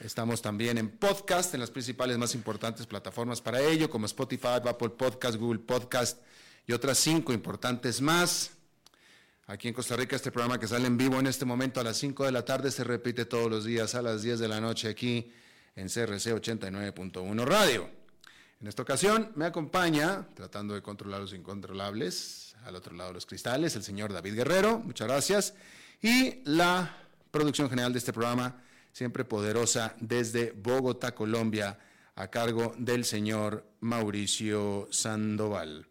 [0.00, 4.88] Estamos también en podcast, en las principales más importantes plataformas para ello, como Spotify, Apple
[4.90, 6.22] Podcast, Google Podcast
[6.66, 8.52] y otras cinco importantes más.
[9.46, 11.98] Aquí en Costa Rica, este programa que sale en vivo en este momento a las
[11.98, 14.88] 5 de la tarde se repite todos los días a las 10 de la noche
[14.88, 15.30] aquí
[15.76, 17.90] en CRC 89.1 Radio.
[18.58, 23.26] En esta ocasión me acompaña, tratando de controlar los incontrolables, al otro lado de los
[23.26, 25.54] cristales, el señor David Guerrero, muchas gracias,
[26.00, 26.96] y la
[27.30, 28.62] producción general de este programa
[28.92, 31.78] siempre poderosa, desde Bogotá, Colombia,
[32.14, 35.86] a cargo del señor Mauricio Sandoval.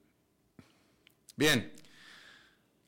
[1.35, 1.73] Bien,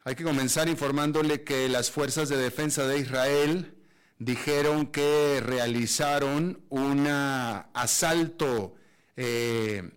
[0.04, 3.76] hay que comenzar informándole que las fuerzas de defensa de Israel
[4.20, 8.76] dijeron que realizaron un asalto
[9.16, 9.92] eh,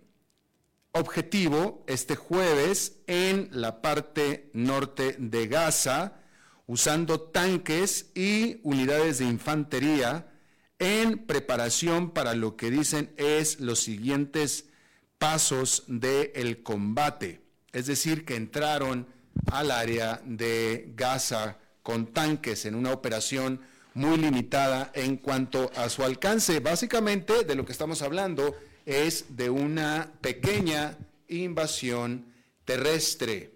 [0.91, 6.21] objetivo este jueves en la parte norte de Gaza,
[6.67, 10.27] usando tanques y unidades de infantería
[10.79, 14.65] en preparación para lo que dicen es los siguientes
[15.17, 17.41] pasos del combate.
[17.71, 19.07] Es decir, que entraron
[19.51, 23.61] al área de Gaza con tanques en una operación
[23.93, 26.59] muy limitada en cuanto a su alcance.
[26.59, 28.55] Básicamente de lo que estamos hablando
[28.85, 32.33] es de una pequeña invasión
[32.65, 33.54] terrestre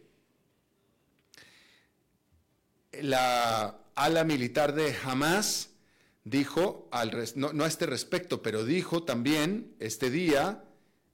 [2.91, 5.69] la ala militar de Hamas
[6.23, 6.89] dijo,
[7.35, 10.63] no, a este respecto, pero dijo también este día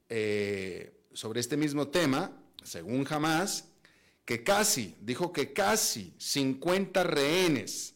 [0.09, 2.31] eh, sobre este mismo tema,
[2.63, 3.69] según Hamas,
[4.25, 7.93] que casi, dijo que casi 50 rehenes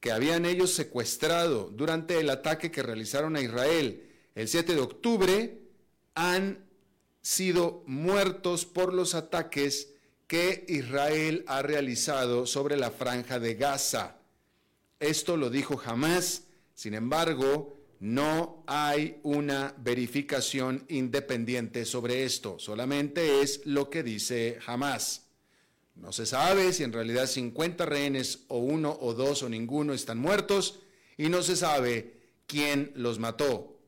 [0.00, 5.62] que habían ellos secuestrado durante el ataque que realizaron a Israel el 7 de octubre
[6.14, 6.66] han
[7.22, 9.93] sido muertos por los ataques
[10.34, 14.16] que Israel ha realizado sobre la franja de Gaza.
[14.98, 23.64] Esto lo dijo jamás, sin embargo, no hay una verificación independiente sobre esto, solamente es
[23.64, 25.26] lo que dice jamás.
[25.94, 30.18] No se sabe si en realidad 50 rehenes o uno o dos o ninguno están
[30.18, 30.80] muertos
[31.16, 32.12] y no se sabe
[32.48, 33.78] quién los mató.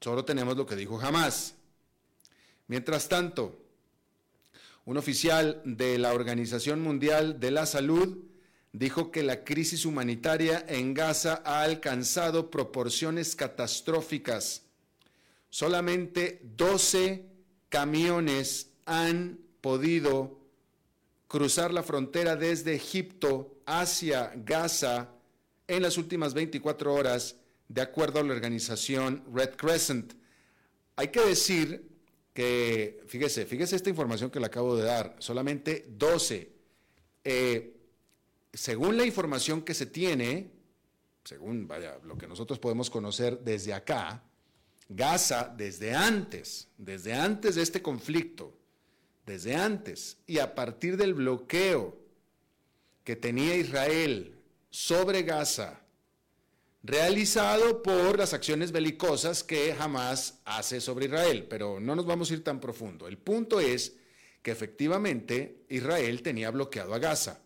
[0.00, 1.56] Solo tenemos lo que dijo jamás.
[2.68, 3.61] Mientras tanto,
[4.84, 8.18] un oficial de la Organización Mundial de la Salud
[8.72, 14.62] dijo que la crisis humanitaria en Gaza ha alcanzado proporciones catastróficas.
[15.50, 17.26] Solamente 12
[17.68, 20.40] camiones han podido
[21.28, 25.10] cruzar la frontera desde Egipto hacia Gaza
[25.68, 27.36] en las últimas 24 horas,
[27.68, 30.14] de acuerdo a la organización Red Crescent.
[30.96, 31.91] Hay que decir
[32.32, 36.52] que, fíjese, fíjese esta información que le acabo de dar, solamente 12.
[37.24, 37.76] Eh,
[38.52, 40.50] según la información que se tiene,
[41.24, 44.24] según vaya, lo que nosotros podemos conocer desde acá,
[44.88, 48.52] Gaza desde antes, desde antes de este conflicto,
[49.24, 51.96] desde antes y a partir del bloqueo
[53.04, 54.38] que tenía Israel
[54.68, 55.81] sobre Gaza
[56.82, 61.46] realizado por las acciones belicosas que jamás hace sobre Israel.
[61.48, 63.06] Pero no nos vamos a ir tan profundo.
[63.06, 63.96] El punto es
[64.42, 67.40] que efectivamente Israel tenía bloqueado a Gaza.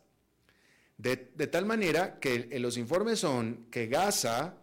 [0.97, 4.55] De, tal manera que los informes son que Gaza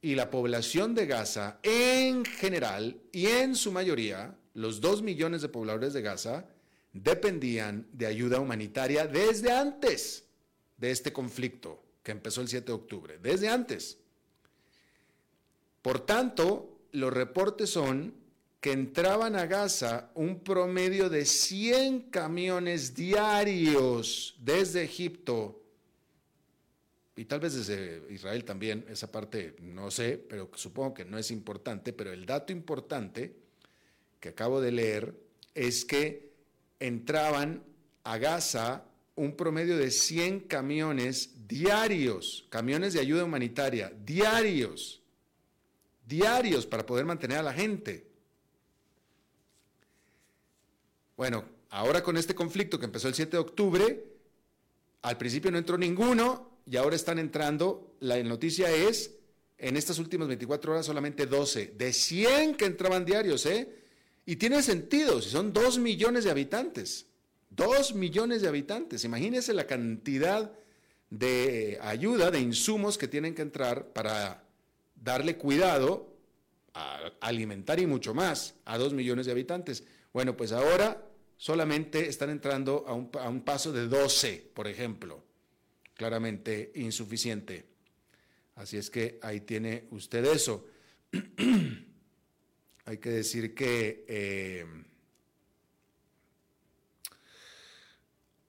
[0.00, 5.48] y la población de Gaza en general y en su mayoría, los dos millones de
[5.48, 6.46] pobladores de Gaza,
[6.92, 10.26] dependían de ayuda humanitaria desde antes
[10.76, 13.98] de este conflicto que empezó el 7 de octubre, desde antes.
[15.82, 18.14] Por tanto, los reportes son
[18.60, 25.62] que entraban a Gaza un promedio de 100 camiones diarios desde Egipto
[27.14, 31.30] y tal vez desde Israel también, esa parte no sé, pero supongo que no es
[31.30, 33.36] importante, pero el dato importante
[34.18, 35.14] que acabo de leer
[35.54, 36.32] es que
[36.80, 37.62] entraban
[38.04, 45.02] a Gaza un promedio de 100 camiones diarios, camiones de ayuda humanitaria, diarios,
[46.06, 48.06] diarios para poder mantener a la gente.
[51.16, 54.04] Bueno, ahora con este conflicto que empezó el 7 de octubre,
[55.02, 59.14] al principio no entró ninguno y ahora están entrando, la noticia es,
[59.58, 63.68] en estas últimas 24 horas solamente 12, de 100 que entraban diarios, ¿eh?
[64.24, 67.06] Y tiene sentido, si son 2 millones de habitantes,
[67.56, 70.52] 2 millones de habitantes, imagínense la cantidad
[71.10, 74.44] de ayuda, de insumos que tienen que entrar para
[74.94, 76.08] darle cuidado,
[76.74, 79.84] a alimentar y mucho más a 2 millones de habitantes.
[80.12, 81.06] Bueno, pues ahora
[81.36, 85.22] solamente están entrando a un, a un paso de 12, por ejemplo.
[85.94, 87.66] Claramente insuficiente.
[88.54, 90.66] Así es que ahí tiene usted eso.
[92.84, 94.66] Hay que decir que eh,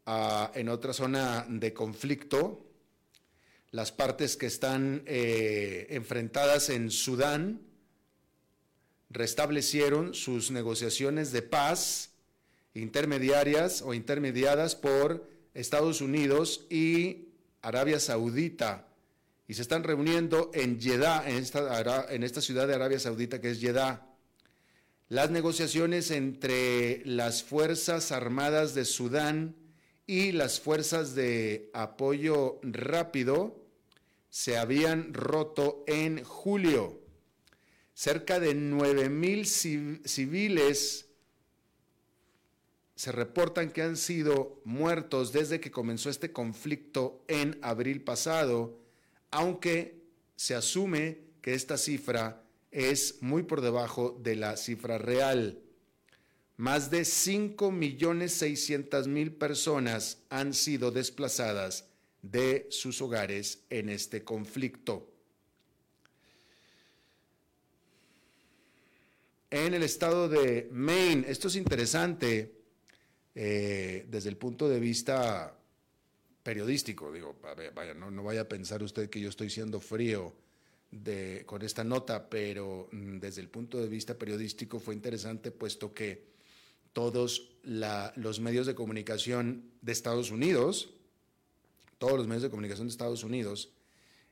[0.06, 2.66] en otra zona de conflicto,
[3.72, 7.62] las partes que están eh, enfrentadas en Sudán
[9.10, 12.12] restablecieron sus negociaciones de paz
[12.74, 17.30] intermediarias o intermediadas por Estados Unidos y
[17.62, 18.88] Arabia Saudita.
[19.48, 24.08] Y se están reuniendo en Jeddah, en esta, ciudad de Arabia Saudita que es Jeddah.
[25.10, 29.56] Las negociaciones entre las Fuerzas Armadas de Sudán
[30.06, 33.64] y las Fuerzas de Apoyo Rápido
[34.30, 37.00] se habían roto en julio.
[37.94, 41.08] Cerca de 9.000 civiles
[42.96, 48.80] se reportan que han sido muertos desde que comenzó este conflicto en abril pasado,
[49.32, 50.04] aunque
[50.36, 55.63] se asume que esta cifra es muy por debajo de la cifra real.
[56.58, 61.88] Más de 5.600.000 personas han sido desplazadas
[62.22, 65.10] de sus hogares en este conflicto.
[69.50, 72.54] En el estado de Maine, esto es interesante
[73.36, 75.58] eh, desde el punto de vista
[76.44, 77.36] periodístico, digo,
[77.96, 80.36] no vaya a pensar usted que yo estoy siendo frío
[81.46, 86.33] con esta nota, pero mm, desde el punto de vista periodístico fue interesante puesto que
[86.94, 90.94] todos los medios de comunicación de Estados Unidos,
[91.98, 93.72] todos los medios de comunicación de Estados Unidos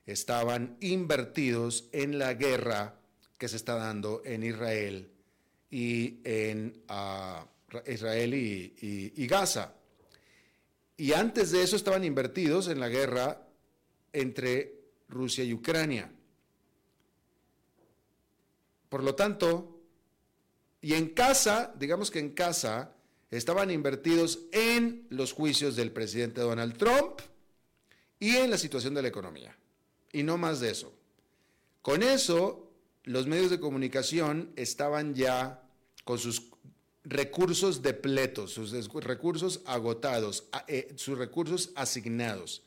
[0.06, 2.98] estaban invertidos en la guerra
[3.38, 5.10] que se está dando en Israel
[5.70, 7.46] y en ah,
[7.86, 9.74] Israel y Gaza.
[10.96, 13.48] Y antes de eso estaban invertidos en la guerra
[14.12, 16.10] entre Rusia y Ucrania.
[18.88, 19.71] Por lo tanto,
[20.82, 22.92] y en casa, digamos que en casa,
[23.30, 27.20] estaban invertidos en los juicios del presidente Donald Trump
[28.18, 29.56] y en la situación de la economía.
[30.12, 30.92] Y no más de eso.
[31.82, 32.68] Con eso,
[33.04, 35.62] los medios de comunicación estaban ya
[36.04, 36.50] con sus
[37.04, 38.72] recursos depletos, sus
[39.04, 42.64] recursos agotados, eh, sus recursos asignados.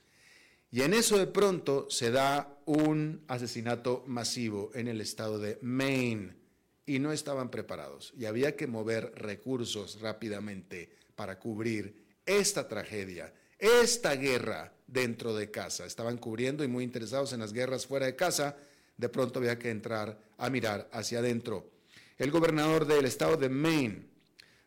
[0.72, 6.45] Y en eso de pronto se da un asesinato masivo en el estado de Maine
[6.86, 14.16] y no estaban preparados y había que mover recursos rápidamente para cubrir esta tragedia, esta
[14.16, 15.86] guerra dentro de casa.
[15.86, 18.58] Estaban cubriendo y muy interesados en las guerras fuera de casa,
[18.98, 21.72] de pronto había que entrar a mirar hacia adentro.
[22.18, 24.06] El gobernador del estado de Maine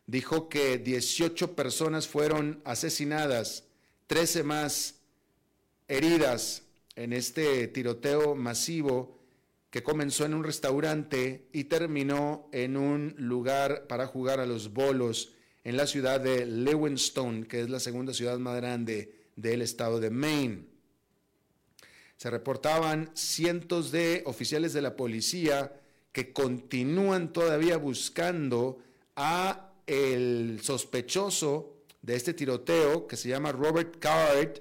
[0.05, 3.63] dijo que 18 personas fueron asesinadas,
[4.07, 4.95] 13 más
[5.87, 6.63] heridas
[6.95, 9.18] en este tiroteo masivo
[9.69, 15.33] que comenzó en un restaurante y terminó en un lugar para jugar a los bolos
[15.63, 20.09] en la ciudad de Lewiston, que es la segunda ciudad más grande del estado de
[20.09, 20.65] Maine.
[22.17, 25.79] Se reportaban cientos de oficiales de la policía
[26.11, 28.79] que continúan todavía buscando
[29.15, 34.59] a el sospechoso de este tiroteo que se llama Robert Card,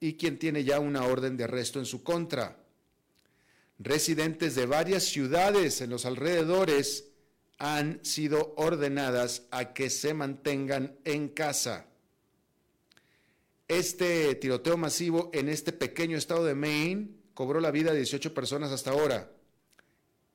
[0.00, 2.58] y quien tiene ya una orden de arresto en su contra.
[3.78, 7.10] Residentes de varias ciudades en los alrededores
[7.58, 11.86] han sido ordenadas a que se mantengan en casa.
[13.68, 18.70] Este tiroteo masivo en este pequeño estado de Maine cobró la vida de 18 personas
[18.70, 19.30] hasta ahora.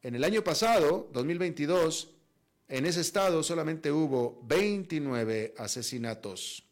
[0.03, 2.11] En el año pasado, 2022,
[2.67, 6.63] en ese estado solamente hubo 29 asesinatos.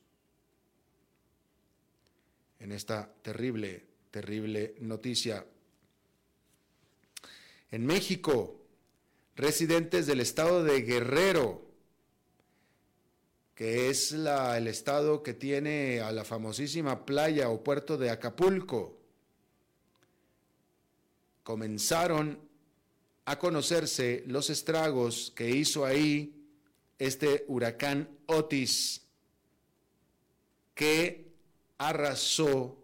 [2.60, 5.46] En esta terrible, terrible noticia.
[7.72, 8.60] En México,
[9.36, 11.62] residentes del estado de Guerrero,
[13.54, 18.98] que es la, el estado que tiene a la famosísima playa o puerto de Acapulco,
[21.44, 22.40] comenzaron
[23.26, 26.40] a conocerse los estragos que hizo ahí
[26.98, 29.02] este huracán Otis,
[30.74, 31.32] que
[31.78, 32.78] arrasó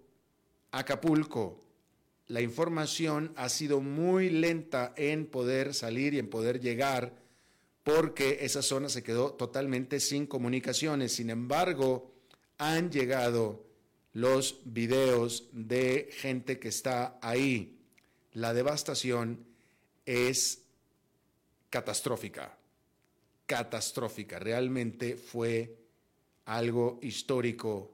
[0.71, 1.64] Acapulco.
[2.27, 7.13] La información ha sido muy lenta en poder salir y en poder llegar
[7.83, 11.13] porque esa zona se quedó totalmente sin comunicaciones.
[11.13, 12.11] Sin embargo,
[12.57, 13.63] han llegado
[14.13, 17.77] los videos de gente que está ahí.
[18.33, 19.45] La devastación
[20.05, 20.63] es
[21.69, 22.57] catastrófica,
[23.45, 24.39] catastrófica.
[24.39, 25.77] Realmente fue
[26.45, 27.91] algo histórico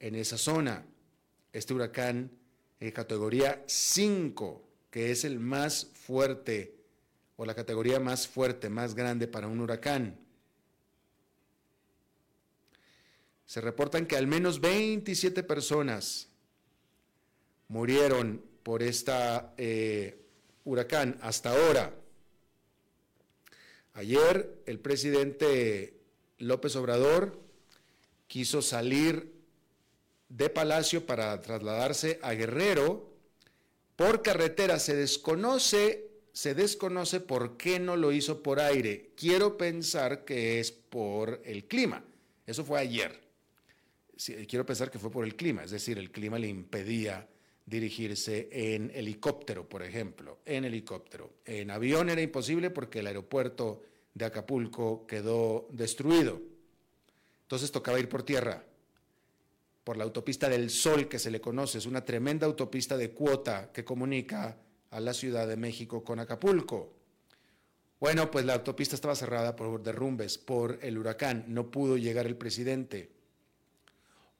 [0.00, 0.86] en esa zona.
[1.52, 2.30] Este huracán
[2.80, 6.74] en categoría 5, que es el más fuerte
[7.36, 10.18] o la categoría más fuerte, más grande para un huracán.
[13.46, 16.28] Se reportan que al menos 27 personas
[17.68, 20.20] murieron por esta eh,
[20.64, 21.94] huracán hasta ahora.
[23.94, 25.98] Ayer el presidente
[26.38, 27.40] López Obrador
[28.26, 29.37] quiso salir
[30.28, 33.12] de Palacio para trasladarse a Guerrero
[33.96, 34.78] por carretera.
[34.78, 39.12] Se desconoce, se desconoce por qué no lo hizo por aire.
[39.16, 42.04] Quiero pensar que es por el clima.
[42.46, 43.20] Eso fue ayer.
[44.48, 47.28] Quiero pensar que fue por el clima, es decir, el clima le impedía
[47.64, 51.34] dirigirse en helicóptero, por ejemplo, en helicóptero.
[51.44, 53.82] En avión era imposible porque el aeropuerto
[54.14, 56.40] de Acapulco quedó destruido.
[57.42, 58.64] Entonces tocaba ir por tierra,
[59.88, 63.72] por la autopista del Sol que se le conoce, es una tremenda autopista de cuota
[63.72, 64.58] que comunica
[64.90, 66.92] a la Ciudad de México con Acapulco.
[67.98, 72.36] Bueno, pues la autopista estaba cerrada por derrumbes, por el huracán, no pudo llegar el
[72.36, 73.10] presidente.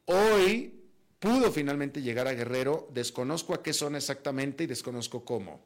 [0.05, 0.83] Hoy
[1.19, 5.65] pudo finalmente llegar a Guerrero, desconozco a qué zona exactamente y desconozco cómo.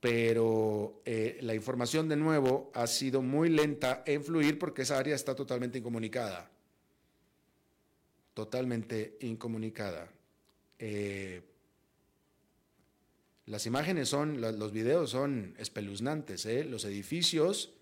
[0.00, 5.14] Pero eh, la información de nuevo ha sido muy lenta en fluir porque esa área
[5.14, 6.48] está totalmente incomunicada.
[8.34, 10.10] Totalmente incomunicada.
[10.78, 11.42] Eh,
[13.46, 16.46] las imágenes son, los videos son espeluznantes.
[16.46, 16.64] ¿eh?
[16.64, 17.74] Los edificios,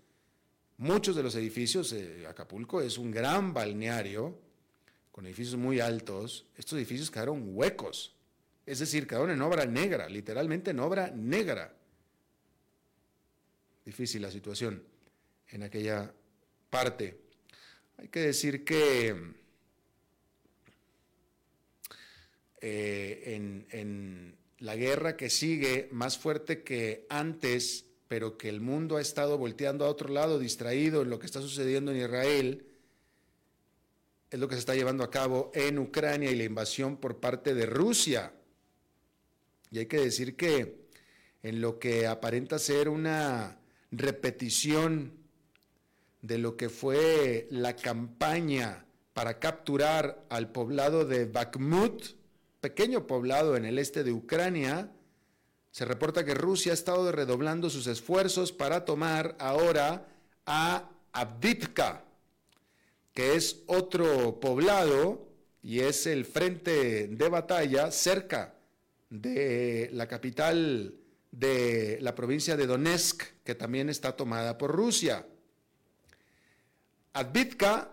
[0.77, 1.95] muchos de los edificios,
[2.27, 4.37] Acapulco es un gran balneario
[5.11, 8.15] con edificios muy altos, estos edificios quedaron huecos.
[8.65, 11.75] Es decir, quedaron en obra negra, literalmente en obra negra.
[13.85, 14.83] Difícil la situación
[15.49, 16.13] en aquella
[16.69, 17.19] parte.
[17.97, 19.40] Hay que decir que
[22.61, 28.97] eh, en, en la guerra que sigue, más fuerte que antes, pero que el mundo
[28.97, 32.65] ha estado volteando a otro lado, distraído en lo que está sucediendo en Israel,
[34.29, 37.53] es lo que se está llevando a cabo en Ucrania y la invasión por parte
[37.53, 38.33] de Rusia.
[39.71, 40.85] Y hay que decir que
[41.43, 43.59] en lo que aparenta ser una
[43.91, 45.13] repetición
[46.21, 52.20] de lo que fue la campaña para capturar al poblado de Bakhmut,
[52.61, 54.91] pequeño poblado en el este de Ucrania,
[55.71, 60.07] se reporta que Rusia ha estado redoblando sus esfuerzos para tomar ahora
[60.45, 62.05] a Abdivka,
[63.13, 65.27] que es otro poblado
[65.63, 68.55] y es el frente de batalla cerca
[69.09, 70.95] de la capital
[71.31, 75.25] de la provincia de Donetsk, que también está tomada por Rusia.
[77.13, 77.91] Advitka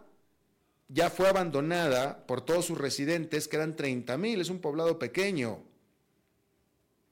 [0.89, 5.63] ya fue abandonada por todos sus residentes, que eran 30.000, es un poblado pequeño,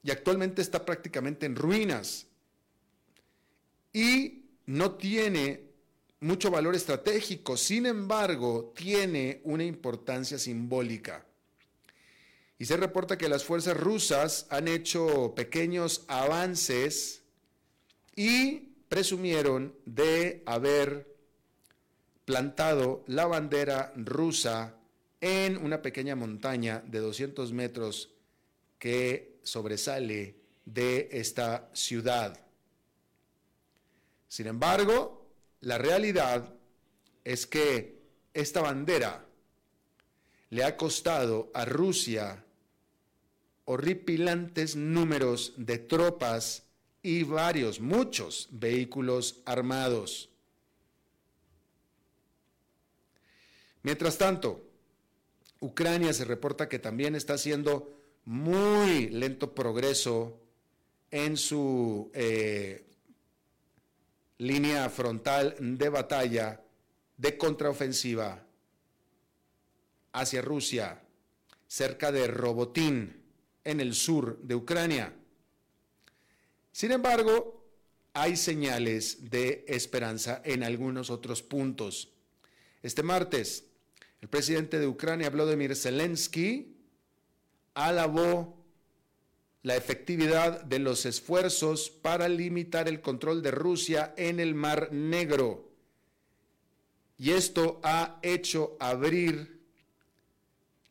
[0.03, 2.27] y actualmente está prácticamente en ruinas.
[3.93, 5.65] Y no tiene
[6.21, 11.27] mucho valor estratégico, sin embargo, tiene una importancia simbólica.
[12.59, 17.23] Y se reporta que las fuerzas rusas han hecho pequeños avances
[18.15, 21.16] y presumieron de haber
[22.27, 24.75] plantado la bandera rusa
[25.21, 28.11] en una pequeña montaña de 200 metros
[28.79, 32.39] que sobresale de esta ciudad.
[34.29, 35.25] Sin embargo,
[35.61, 36.53] la realidad
[37.25, 38.03] es que
[38.35, 39.25] esta bandera
[40.51, 42.45] le ha costado a Rusia
[43.65, 46.65] horripilantes números de tropas
[47.03, 50.29] y varios, muchos vehículos armados.
[53.87, 54.69] Mientras tanto,
[55.61, 60.41] Ucrania se reporta que también está haciendo muy lento progreso
[61.13, 62.85] en su eh,
[64.39, 66.65] línea frontal de batalla
[67.17, 68.45] de contraofensiva
[70.15, 71.01] hacia Rusia,
[71.69, 73.23] cerca de Robotín,
[73.63, 75.15] en el sur de Ucrania.
[76.73, 77.65] Sin embargo,
[78.15, 82.11] hay señales de esperanza en algunos otros puntos.
[82.83, 83.66] Este martes,
[84.27, 86.75] el presidente de Ucrania, Vladimir Zelensky,
[87.75, 88.61] alabó
[89.63, 95.71] la efectividad de los esfuerzos para limitar el control de Rusia en el Mar Negro.
[97.17, 99.61] Y esto ha hecho abrir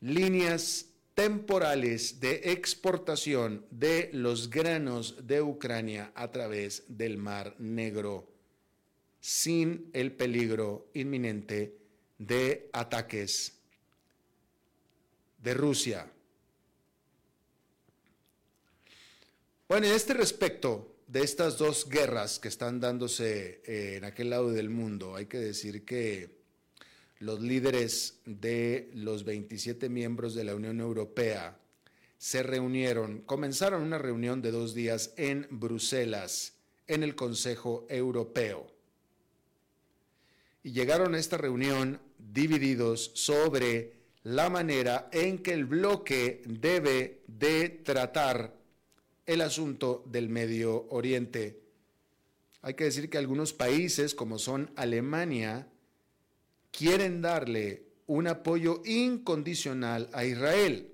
[0.00, 8.32] líneas temporales de exportación de los granos de Ucrania a través del Mar Negro,
[9.20, 11.85] sin el peligro inminente
[12.18, 13.52] de ataques
[15.38, 16.10] de Rusia.
[19.68, 24.50] Bueno, en este respecto de estas dos guerras que están dándose eh, en aquel lado
[24.50, 26.36] del mundo, hay que decir que
[27.18, 31.58] los líderes de los 27 miembros de la Unión Europea
[32.18, 36.54] se reunieron, comenzaron una reunión de dos días en Bruselas,
[36.86, 38.66] en el Consejo Europeo.
[40.62, 43.92] Y llegaron a esta reunión divididos sobre
[44.24, 48.54] la manera en que el bloque debe de tratar
[49.24, 51.60] el asunto del Medio Oriente.
[52.62, 55.68] Hay que decir que algunos países, como son Alemania,
[56.72, 60.92] quieren darle un apoyo incondicional a Israel,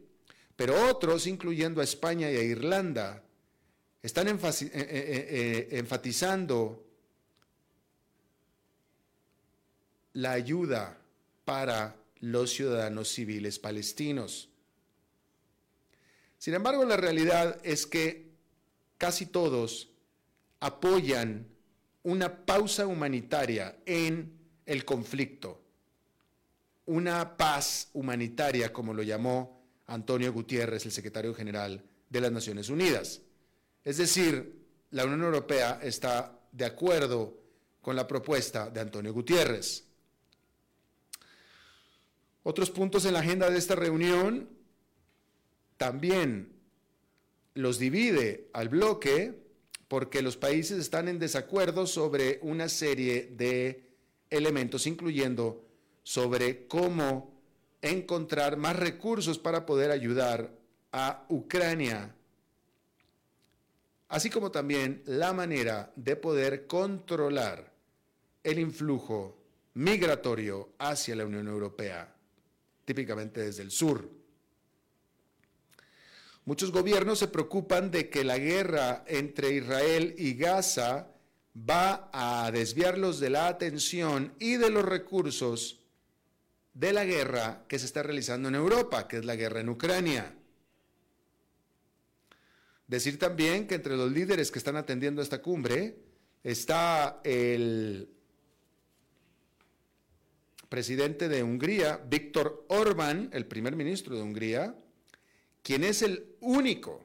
[0.56, 3.22] pero otros, incluyendo a España y a Irlanda,
[4.02, 6.84] están eh, eh, eh, enfatizando
[10.14, 11.01] la ayuda
[11.44, 14.48] para los ciudadanos civiles palestinos.
[16.38, 18.32] Sin embargo, la realidad es que
[18.98, 19.90] casi todos
[20.60, 21.46] apoyan
[22.02, 25.62] una pausa humanitaria en el conflicto
[26.86, 33.20] una paz humanitaria, como lo llamó Antonio Gutiérrez, el secretario general de las Naciones Unidas.
[33.84, 37.38] Es decir, la Unión Europea está de acuerdo
[37.80, 39.84] con la propuesta de Antonio Gutiérrez.
[42.42, 44.48] Otros puntos en la agenda de esta reunión
[45.76, 46.52] también
[47.54, 49.42] los divide al bloque
[49.88, 53.90] porque los países están en desacuerdo sobre una serie de
[54.30, 55.68] elementos, incluyendo
[56.02, 57.42] sobre cómo
[57.82, 60.56] encontrar más recursos para poder ayudar
[60.92, 62.14] a Ucrania,
[64.08, 67.72] así como también la manera de poder controlar
[68.42, 69.36] el influjo
[69.74, 72.14] migratorio hacia la Unión Europea,
[72.84, 74.08] típicamente desde el sur.
[76.44, 81.08] Muchos gobiernos se preocupan de que la guerra entre Israel y Gaza
[81.56, 85.80] va a desviarlos de la atención y de los recursos
[86.74, 90.34] de la guerra que se está realizando en Europa, que es la guerra en Ucrania.
[92.86, 95.96] Decir también que entre los líderes que están atendiendo esta cumbre
[96.42, 98.10] está el
[100.72, 104.74] presidente de Hungría, Víctor Orbán, el primer ministro de Hungría,
[105.62, 107.04] quien es el único,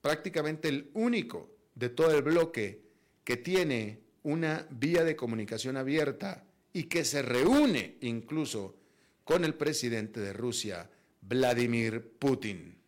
[0.00, 2.80] prácticamente el único de todo el bloque
[3.24, 8.76] que tiene una vía de comunicación abierta y que se reúne incluso
[9.24, 10.88] con el presidente de Rusia,
[11.22, 12.78] Vladimir Putin.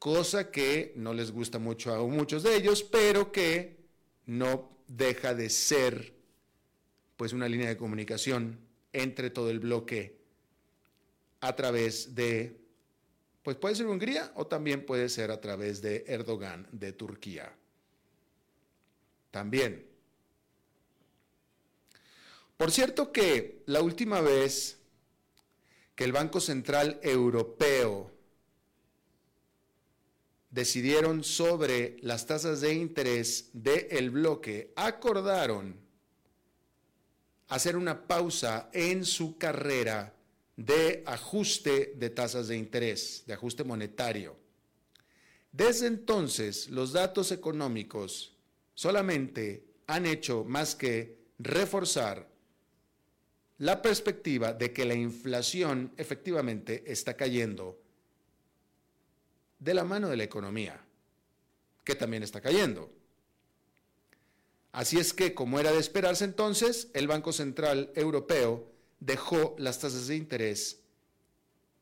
[0.00, 3.76] Cosa que no les gusta mucho a muchos de ellos, pero que
[4.26, 6.14] no deja de ser
[7.16, 8.58] pues una línea de comunicación
[8.92, 10.16] entre todo el bloque
[11.40, 12.60] a través de
[13.42, 17.54] pues puede ser Hungría o también puede ser a través de Erdogan de Turquía
[19.30, 19.86] también.
[22.56, 24.78] Por cierto que la última vez
[25.94, 28.15] que el Banco Central Europeo
[30.56, 35.76] decidieron sobre las tasas de interés del bloque, acordaron
[37.48, 40.14] hacer una pausa en su carrera
[40.56, 44.34] de ajuste de tasas de interés, de ajuste monetario.
[45.52, 48.34] Desde entonces, los datos económicos
[48.72, 52.30] solamente han hecho más que reforzar
[53.58, 57.78] la perspectiva de que la inflación efectivamente está cayendo
[59.58, 60.80] de la mano de la economía,
[61.84, 62.92] que también está cayendo.
[64.72, 70.06] Así es que, como era de esperarse entonces, el Banco Central Europeo dejó las tasas
[70.06, 70.80] de interés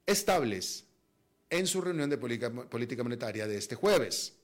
[0.06, 0.84] estables
[1.50, 4.34] en su reunión de política monetaria de este jueves.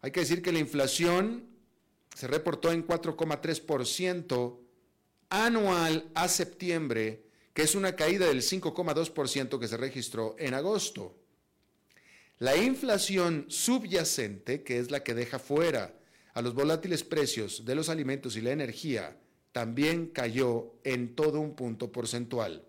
[0.00, 1.46] Hay que decir que la inflación
[2.14, 4.58] se reportó en 4,3%
[5.30, 11.16] anual a septiembre, que es una caída del 5,2% que se registró en agosto.
[12.38, 15.94] La inflación subyacente, que es la que deja fuera
[16.34, 19.16] a los volátiles precios de los alimentos y la energía
[19.52, 22.64] también cayó en todo un punto porcentual.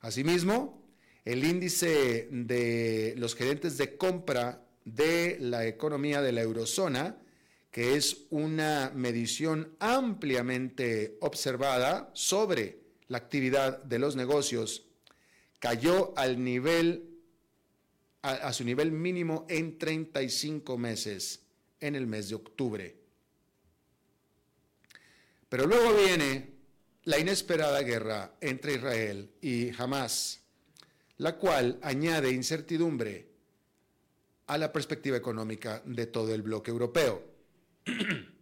[0.00, 0.86] Asimismo,
[1.24, 7.16] el índice de los gerentes de compra de la economía de la eurozona,
[7.72, 14.86] que es una medición ampliamente observada sobre la actividad de los negocios,
[15.58, 17.15] cayó al nivel
[18.26, 21.42] a, su nivel mínimo en 35 meses
[21.78, 22.96] en el mes de octubre.
[25.48, 26.56] Pero luego viene
[27.04, 30.40] la inesperada guerra entre Israel y Hamas,
[31.18, 33.28] la cual añade incertidumbre
[34.48, 37.22] a la perspectiva económica de todo el bloque europeo.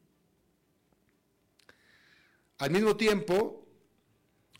[2.58, 3.66] Al mismo tiempo,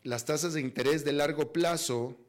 [0.03, 2.24] las tasas de interés de largo plazo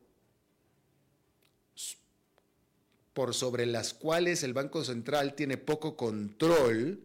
[3.16, 7.02] por sobre las cuales el Banco Central tiene poco control,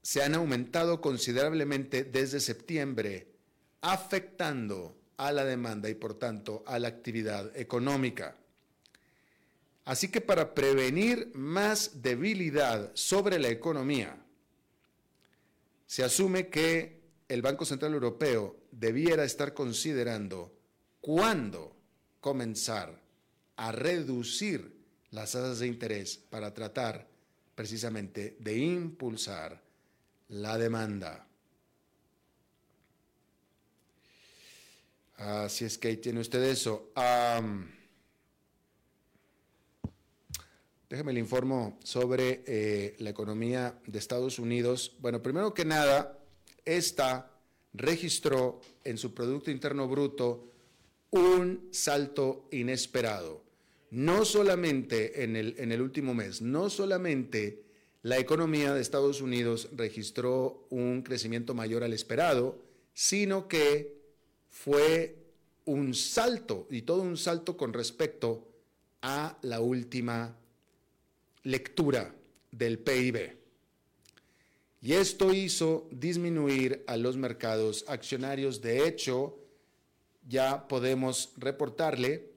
[0.00, 3.34] se han aumentado considerablemente desde septiembre,
[3.82, 8.34] afectando a la demanda y por tanto a la actividad económica.
[9.84, 14.16] Así que para prevenir más debilidad sobre la economía,
[15.84, 20.56] se asume que el Banco Central Europeo debiera estar considerando
[21.02, 21.76] cuándo
[22.20, 23.06] comenzar
[23.58, 24.72] a reducir
[25.10, 27.06] las tasas de interés para tratar
[27.54, 29.60] precisamente de impulsar
[30.28, 31.26] la demanda.
[35.16, 36.92] Así es que ahí tiene usted eso.
[40.88, 44.94] déjeme le informo sobre eh, la economía de Estados Unidos.
[45.00, 46.16] Bueno, primero que nada,
[46.64, 47.32] esta
[47.74, 50.52] registró en su Producto Interno Bruto
[51.10, 53.47] un salto inesperado
[53.90, 57.64] no solamente en el, en el último mes, no solamente
[58.02, 62.58] la economía de Estados Unidos registró un crecimiento mayor al esperado,
[62.94, 63.98] sino que
[64.50, 65.16] fue
[65.64, 68.46] un salto, y todo un salto con respecto
[69.02, 70.36] a la última
[71.42, 72.14] lectura
[72.50, 73.36] del PIB.
[74.80, 78.60] Y esto hizo disminuir a los mercados accionarios.
[78.60, 79.38] De hecho,
[80.26, 82.27] ya podemos reportarle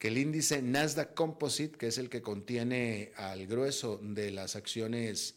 [0.00, 5.36] que el índice Nasdaq Composite, que es el que contiene al grueso de las acciones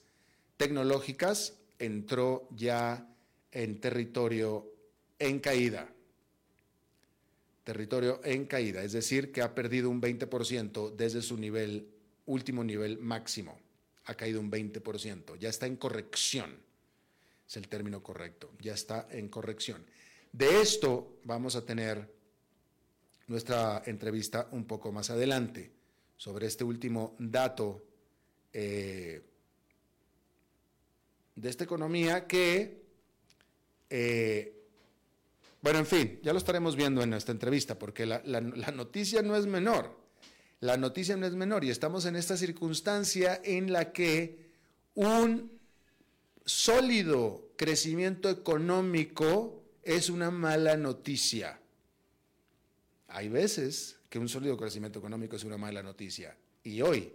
[0.55, 3.13] tecnológicas, entró ya
[3.51, 4.71] en territorio
[5.19, 5.93] en caída.
[7.65, 11.89] Territorio en caída, es decir, que ha perdido un 20% desde su nivel,
[12.25, 13.59] último nivel máximo.
[14.05, 16.57] Ha caído un 20%, ya está en corrección.
[17.45, 19.85] Es el término correcto, ya está en corrección.
[20.31, 22.22] De esto vamos a tener
[23.27, 25.71] nuestra entrevista un poco más adelante
[26.17, 27.83] sobre este último dato
[28.51, 29.21] eh,
[31.35, 32.83] de esta economía que,
[33.89, 34.53] eh,
[35.61, 39.35] bueno, en fin, ya lo estaremos viendo en esta entrevista porque la, la noticia no
[39.35, 40.01] es menor.
[40.59, 44.51] La noticia no es menor y estamos en esta circunstancia en la que
[44.95, 45.51] un
[46.45, 51.59] sólido crecimiento económico es una mala noticia.
[53.13, 57.13] Hay veces que un sólido crecimiento económico es una mala noticia y hoy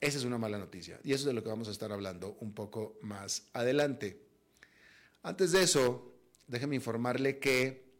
[0.00, 2.36] esa es una mala noticia y eso es de lo que vamos a estar hablando
[2.38, 4.20] un poco más adelante.
[5.24, 6.14] Antes de eso,
[6.46, 7.90] déjeme informarle que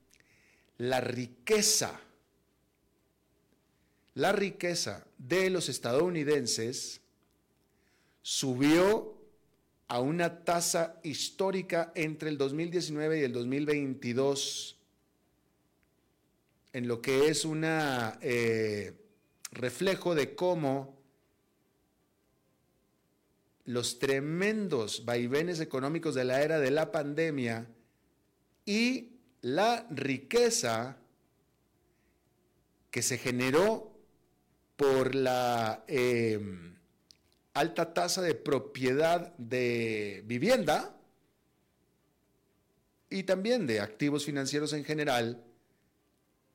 [0.78, 2.00] la riqueza,
[4.14, 7.00] la riqueza de los estadounidenses
[8.22, 9.20] subió
[9.88, 14.79] a una tasa histórica entre el 2019 y el 2022
[16.72, 18.94] en lo que es un eh,
[19.52, 21.00] reflejo de cómo
[23.64, 27.66] los tremendos vaivenes económicos de la era de la pandemia
[28.64, 29.10] y
[29.42, 30.96] la riqueza
[32.90, 33.92] que se generó
[34.76, 36.74] por la em,
[37.54, 40.96] alta tasa de propiedad de vivienda
[43.08, 45.44] y también de activos financieros en general,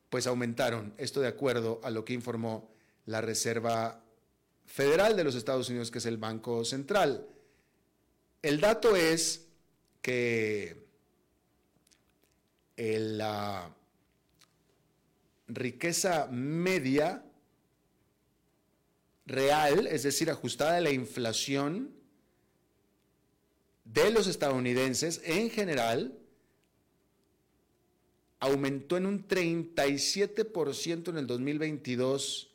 [0.10, 0.94] pues aumentaron.
[0.98, 2.72] Esto de acuerdo a lo que informó
[3.06, 4.02] la Reserva
[4.66, 7.28] Federal de los Estados Unidos, que es el Banco Central.
[8.42, 9.48] El dato es
[10.02, 10.86] que
[12.78, 13.74] la
[15.48, 17.24] riqueza media
[19.26, 21.96] real, es decir, ajustada a la inflación
[23.84, 26.18] de los estadounidenses en general,
[28.46, 32.52] aumentó en un 37% en el 2022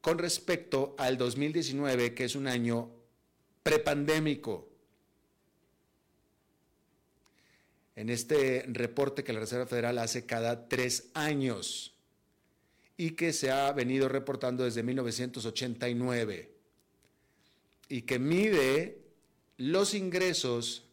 [0.00, 2.90] con respecto al 2019, que es un año
[3.62, 4.68] prepandémico.
[7.96, 11.94] En este reporte que la Reserva Federal hace cada tres años
[12.96, 16.52] y que se ha venido reportando desde 1989
[17.88, 18.98] y que mide
[19.56, 20.84] los ingresos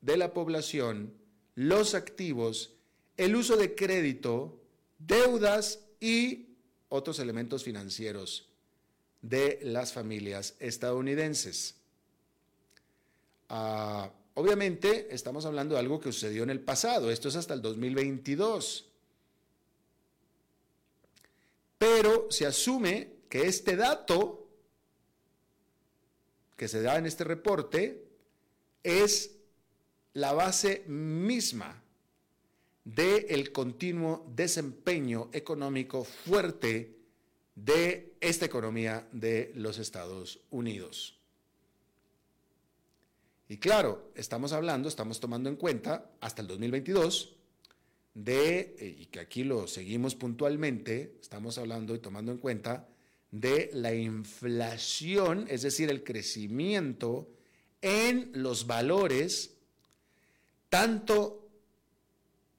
[0.00, 1.19] de la población,
[1.60, 2.72] los activos,
[3.18, 4.58] el uso de crédito,
[4.98, 6.56] deudas y
[6.88, 8.48] otros elementos financieros
[9.20, 11.74] de las familias estadounidenses.
[13.50, 17.60] Ah, obviamente estamos hablando de algo que sucedió en el pasado, esto es hasta el
[17.60, 18.86] 2022.
[21.76, 24.48] Pero se asume que este dato
[26.56, 28.02] que se da en este reporte
[28.82, 29.39] es
[30.14, 31.82] la base misma
[32.84, 36.96] del continuo desempeño económico fuerte
[37.54, 41.18] de esta economía de los Estados Unidos.
[43.48, 47.36] Y claro, estamos hablando, estamos tomando en cuenta hasta el 2022
[48.14, 52.88] de, eh, y que aquí lo seguimos puntualmente, estamos hablando y tomando en cuenta
[53.30, 57.28] de la inflación, es decir, el crecimiento
[57.82, 59.56] en los valores,
[60.70, 61.50] tanto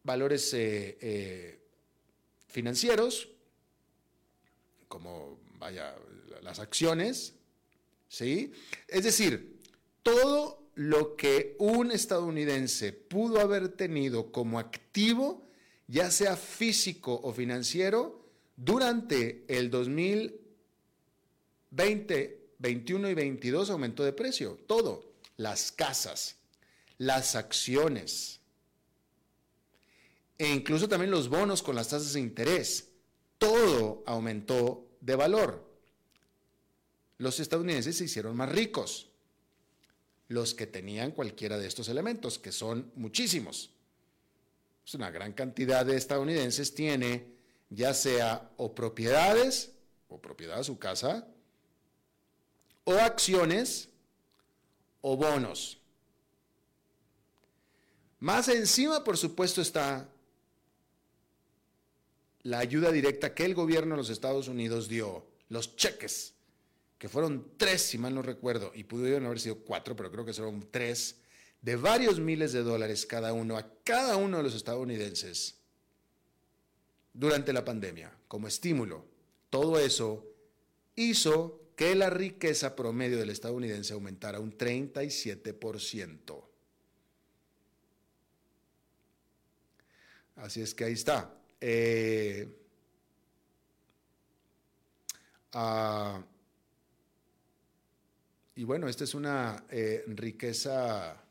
[0.03, 1.59] valores eh, eh,
[2.47, 3.29] financieros
[4.87, 5.95] como, vaya,
[6.43, 7.33] las acciones,
[8.09, 8.51] ¿sí?
[8.87, 9.57] Es decir,
[10.03, 15.47] todo lo que un estadounidense pudo haber tenido como activo,
[15.87, 24.57] ya sea físico o financiero, durante el 2020, 21 y 22 aumentó de precio.
[24.67, 25.11] Todo.
[25.37, 26.35] Las casas,
[27.01, 28.39] las acciones,
[30.37, 32.89] e incluso también los bonos con las tasas de interés
[33.39, 35.67] todo aumentó de valor.
[37.17, 39.09] Los estadounidenses se hicieron más ricos,
[40.27, 43.71] los que tenían cualquiera de estos elementos, que son muchísimos.
[44.85, 47.33] Es una gran cantidad de estadounidenses tiene
[47.71, 49.71] ya sea o propiedades,
[50.07, 51.27] o propiedad de su casa,
[52.83, 53.89] o acciones,
[55.01, 55.80] o bonos.
[58.21, 60.07] Más encima, por supuesto, está
[62.43, 66.35] la ayuda directa que el gobierno de los Estados Unidos dio, los cheques,
[66.99, 70.33] que fueron tres, si mal no recuerdo, y pudieron haber sido cuatro, pero creo que
[70.33, 71.15] fueron tres,
[71.63, 75.55] de varios miles de dólares cada uno a cada uno de los estadounidenses
[77.13, 79.03] durante la pandemia, como estímulo.
[79.49, 80.27] Todo eso
[80.95, 86.50] hizo que la riqueza promedio del estadounidense aumentara un 37%.
[90.41, 91.31] Así es que ahí está.
[91.59, 92.49] Eh,
[95.53, 96.19] ah,
[98.55, 101.21] y bueno, esta es una eh, riqueza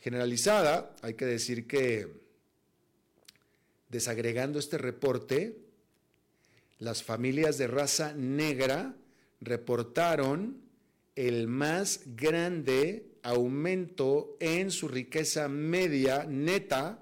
[0.00, 0.94] generalizada.
[1.02, 2.22] Hay que decir que
[3.88, 5.58] desagregando este reporte,
[6.78, 8.94] las familias de raza negra
[9.40, 10.62] reportaron
[11.16, 17.01] el más grande aumento en su riqueza media neta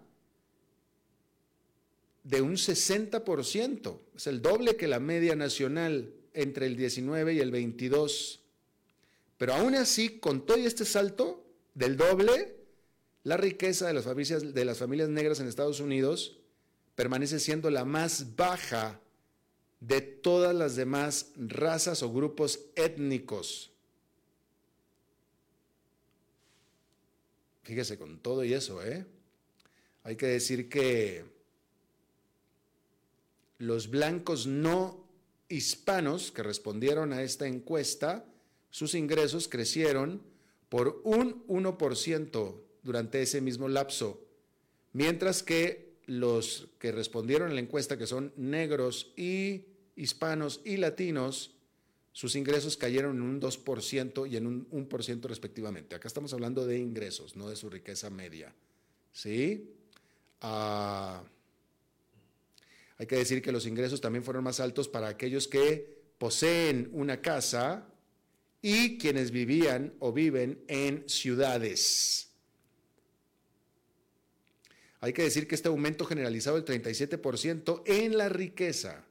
[2.31, 7.51] de un 60%, es el doble que la media nacional entre el 19 y el
[7.51, 8.41] 22.
[9.37, 12.57] Pero aún así, con todo este salto del doble,
[13.25, 16.39] la riqueza de las familias, de las familias negras en Estados Unidos
[16.95, 19.01] permanece siendo la más baja
[19.81, 23.73] de todas las demás razas o grupos étnicos.
[27.65, 29.05] Fíjese con todo y eso, ¿eh?
[30.05, 31.40] Hay que decir que
[33.61, 35.07] los blancos no
[35.49, 38.25] hispanos que respondieron a esta encuesta
[38.71, 40.23] sus ingresos crecieron
[40.69, 44.25] por un 1% durante ese mismo lapso,
[44.93, 51.55] mientras que los que respondieron a la encuesta, que son negros y hispanos y latinos,
[52.13, 55.95] sus ingresos cayeron en un 2% y en un 1% respectivamente.
[55.97, 58.55] Acá estamos hablando de ingresos, no de su riqueza media.
[59.13, 59.75] ¿Sí?
[60.41, 61.23] Ah,
[63.01, 67.23] hay que decir que los ingresos también fueron más altos para aquellos que poseen una
[67.23, 67.89] casa
[68.61, 72.29] y quienes vivían o viven en ciudades.
[75.01, 79.03] Hay que decir que este aumento generalizado del 37% en la riqueza,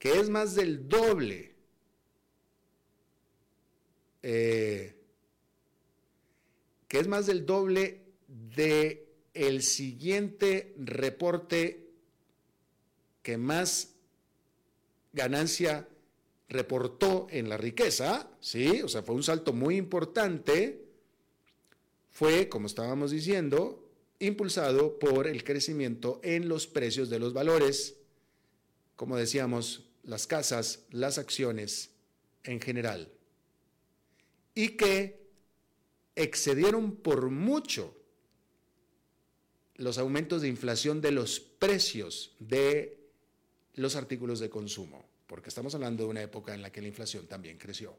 [0.00, 1.54] que es más del doble,
[4.24, 4.96] eh,
[6.88, 11.81] que es más del doble de el siguiente reporte
[13.22, 13.94] que más
[15.12, 15.88] ganancia
[16.48, 18.82] reportó en la riqueza, ¿sí?
[18.82, 20.84] O sea, fue un salto muy importante.
[22.10, 27.96] Fue, como estábamos diciendo, impulsado por el crecimiento en los precios de los valores,
[28.96, 31.90] como decíamos, las casas, las acciones
[32.44, 33.10] en general,
[34.54, 35.22] y que
[36.14, 37.96] excedieron por mucho
[39.76, 43.01] los aumentos de inflación de los precios de
[43.74, 47.26] los artículos de consumo, porque estamos hablando de una época en la que la inflación
[47.26, 47.96] también creció.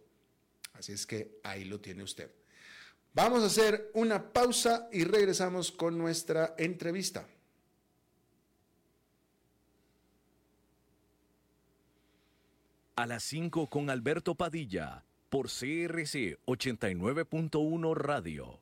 [0.73, 2.31] Así es que ahí lo tiene usted.
[3.13, 7.27] Vamos a hacer una pausa y regresamos con nuestra entrevista.
[12.95, 18.62] A las 5 con Alberto Padilla por CRC 89.1 Radio.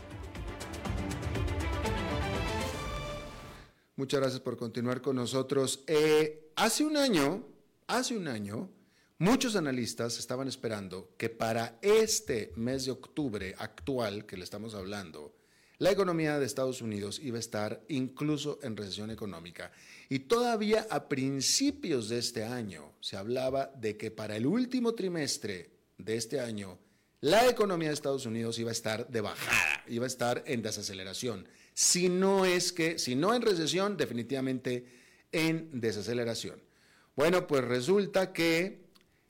[4.01, 5.83] Muchas gracias por continuar con nosotros.
[5.85, 7.45] Eh, hace un año,
[7.85, 8.67] hace un año,
[9.19, 15.35] muchos analistas estaban esperando que para este mes de octubre actual que le estamos hablando,
[15.77, 19.71] la economía de Estados Unidos iba a estar incluso en recesión económica.
[20.09, 25.69] Y todavía a principios de este año se hablaba de que para el último trimestre
[25.99, 26.79] de este año,
[27.19, 31.47] la economía de Estados Unidos iba a estar de bajada, iba a estar en desaceleración.
[31.73, 34.85] Si no es que, si no en recesión, definitivamente
[35.31, 36.61] en desaceleración.
[37.15, 38.81] Bueno, pues resulta que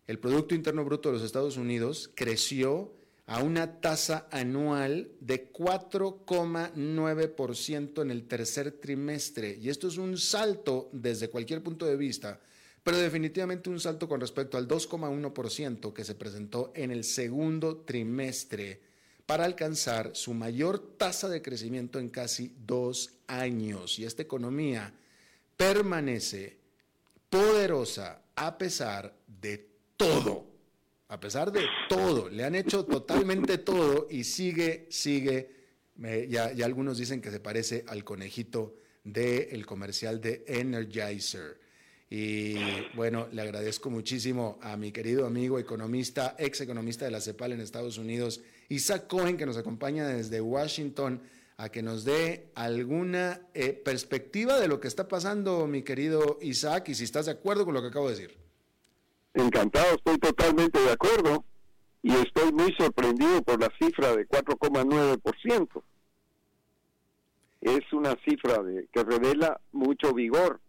[0.08, 2.94] el Producto Interno Bruto de los Estados Unidos creció
[3.28, 9.60] a una tasa anual de 4,9% en el tercer trimestre.
[9.62, 12.42] Y esto es un salto desde cualquier punto de vista
[12.84, 18.82] pero definitivamente un salto con respecto al 2,1% que se presentó en el segundo trimestre
[19.26, 23.98] para alcanzar su mayor tasa de crecimiento en casi dos años.
[24.00, 24.94] Y esta economía
[25.58, 26.58] permanece
[27.30, 30.48] poderosa a pesar de todo.
[31.08, 35.50] A pesar de todo, le han hecho totalmente todo y sigue, sigue,
[36.30, 41.60] ya, ya, algunos dicen que se parece al conejito del comercial de Energizer.
[42.10, 42.56] Y
[42.94, 47.62] bueno, le agradezco muchísimo a mi querido amigo economista, ex economista de la CEPAL en
[47.62, 48.42] Estados Unidos,
[48.72, 51.22] Isaac Cohen, que nos acompaña desde Washington,
[51.58, 56.90] a que nos dé alguna eh, perspectiva de lo que está pasando, mi querido Isaac,
[56.90, 58.38] y si estás de acuerdo con lo que acabo de decir.
[59.34, 61.44] Encantado, estoy totalmente de acuerdo
[62.02, 65.84] y estoy muy sorprendido por la cifra de 4,9%.
[67.62, 70.62] Es una cifra de, que revela mucho vigor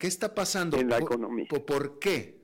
[0.00, 1.46] ¿Qué está pasando en la economía?
[1.66, 2.39] ¿Por qué?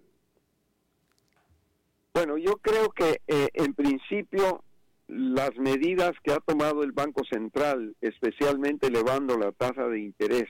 [2.16, 4.64] Bueno, yo creo que eh, en principio
[5.06, 10.48] las medidas que ha tomado el Banco Central, especialmente elevando la tasa de interés,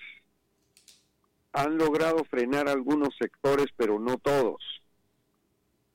[1.52, 4.62] han logrado frenar algunos sectores, pero no todos.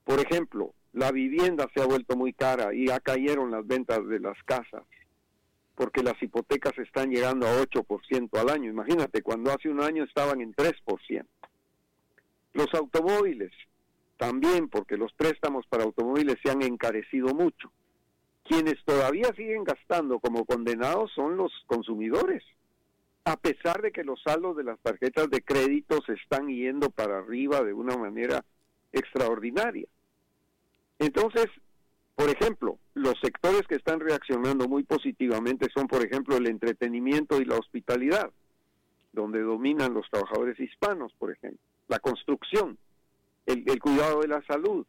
[0.03, 4.19] Por ejemplo, La vivienda se ha vuelto muy cara y ya cayeron las ventas de
[4.19, 4.84] las casas
[5.76, 8.69] porque las hipotecas están llegando a 8% al año.
[8.69, 11.26] Imagínate, cuando hace un año estaban en 3%.
[12.51, 13.53] Los automóviles
[14.22, 17.72] también, porque los préstamos para automóviles se han encarecido mucho.
[18.43, 22.43] Quienes todavía siguen gastando como condenados son los consumidores,
[23.26, 27.17] a pesar de que los saldos de las tarjetas de crédito se están yendo para
[27.17, 28.45] arriba de una manera
[28.93, 29.88] extraordinaria.
[30.99, 31.47] Entonces,
[32.13, 37.45] por ejemplo, los sectores que están reaccionando muy positivamente son, por ejemplo, el entretenimiento y
[37.45, 38.30] la hospitalidad,
[39.13, 42.78] donde dominan los trabajadores hispanos, por ejemplo, la construcción,
[43.52, 44.86] el, cuidado de la salud.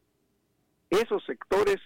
[0.91, 1.77] Esos sectores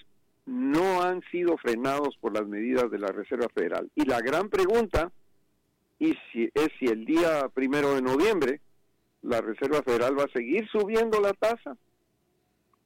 [0.45, 3.91] no han sido frenados por las medidas de la Reserva Federal.
[3.95, 5.13] Y la gran pregunta
[5.99, 8.61] y si, es si el día primero de noviembre
[9.23, 11.77] la Reserva Federal va a seguir subiendo la tasa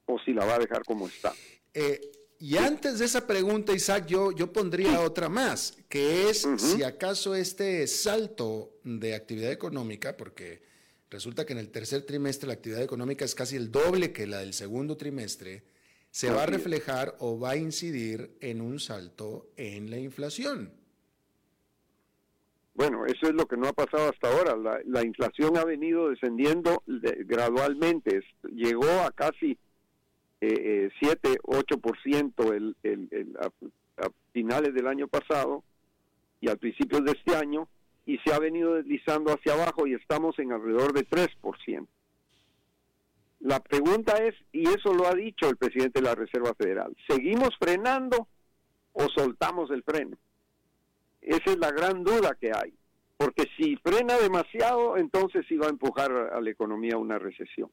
[0.05, 1.33] o si la va a dejar como está.
[1.73, 1.99] Eh,
[2.39, 7.35] y antes de esa pregunta, Isaac, yo, yo pondría otra más, que es si acaso
[7.35, 10.63] este salto de actividad económica, porque
[11.11, 14.39] resulta que en el tercer trimestre la actividad económica es casi el doble que la
[14.39, 15.63] del segundo trimestre,
[16.09, 20.73] se va a reflejar o va a incidir en un salto en la inflación.
[22.73, 24.81] Bueno, eso es lo que no ha pasado hasta ahora.
[24.85, 29.57] La, inflación ha venido descendiendo gradualmente, llegó a casi
[30.39, 35.63] eh, 7, 8% el, el, el, a, finales del año pasado
[36.39, 37.67] y al principio de este año
[38.05, 41.87] y se ha venido deslizando hacia abajo y estamos en alrededor de 3%.
[43.41, 47.49] La pregunta es, y eso lo ha dicho el presidente de la Reserva Federal, ¿seguimos
[47.59, 48.27] frenando
[48.93, 50.17] o soltamos el freno?
[51.21, 52.73] Esa es la gran duda que hay,
[53.17, 57.71] porque si frena demasiado, entonces sí va a empujar a la economía a una recesión.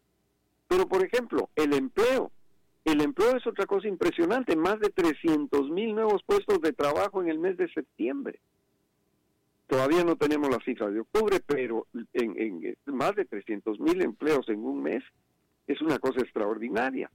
[0.69, 2.31] Pero, por ejemplo, el empleo,
[2.85, 7.29] el empleo es otra cosa impresionante, más de 300 mil nuevos puestos de trabajo en
[7.29, 8.41] el mes de septiembre.
[9.69, 14.65] Todavía no tenemos las cifras de octubre, pero en, más de 300 mil empleos en
[14.65, 15.05] un mes
[15.67, 17.11] es una cosa extraordinaria.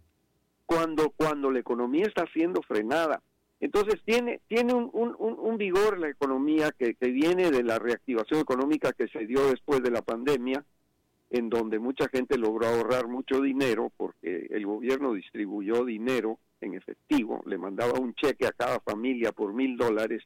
[0.66, 3.22] Cuando, cuando la economía está siendo frenada,
[3.60, 8.94] entonces tiene, tiene un, un, vigor la economía que, que, viene de la reactivación económica
[8.94, 10.64] que se dio después de la pandemia
[11.30, 17.42] en donde mucha gente logró ahorrar mucho dinero porque el gobierno distribuyó dinero en efectivo,
[17.46, 20.24] le mandaba un cheque a cada familia por mil dólares.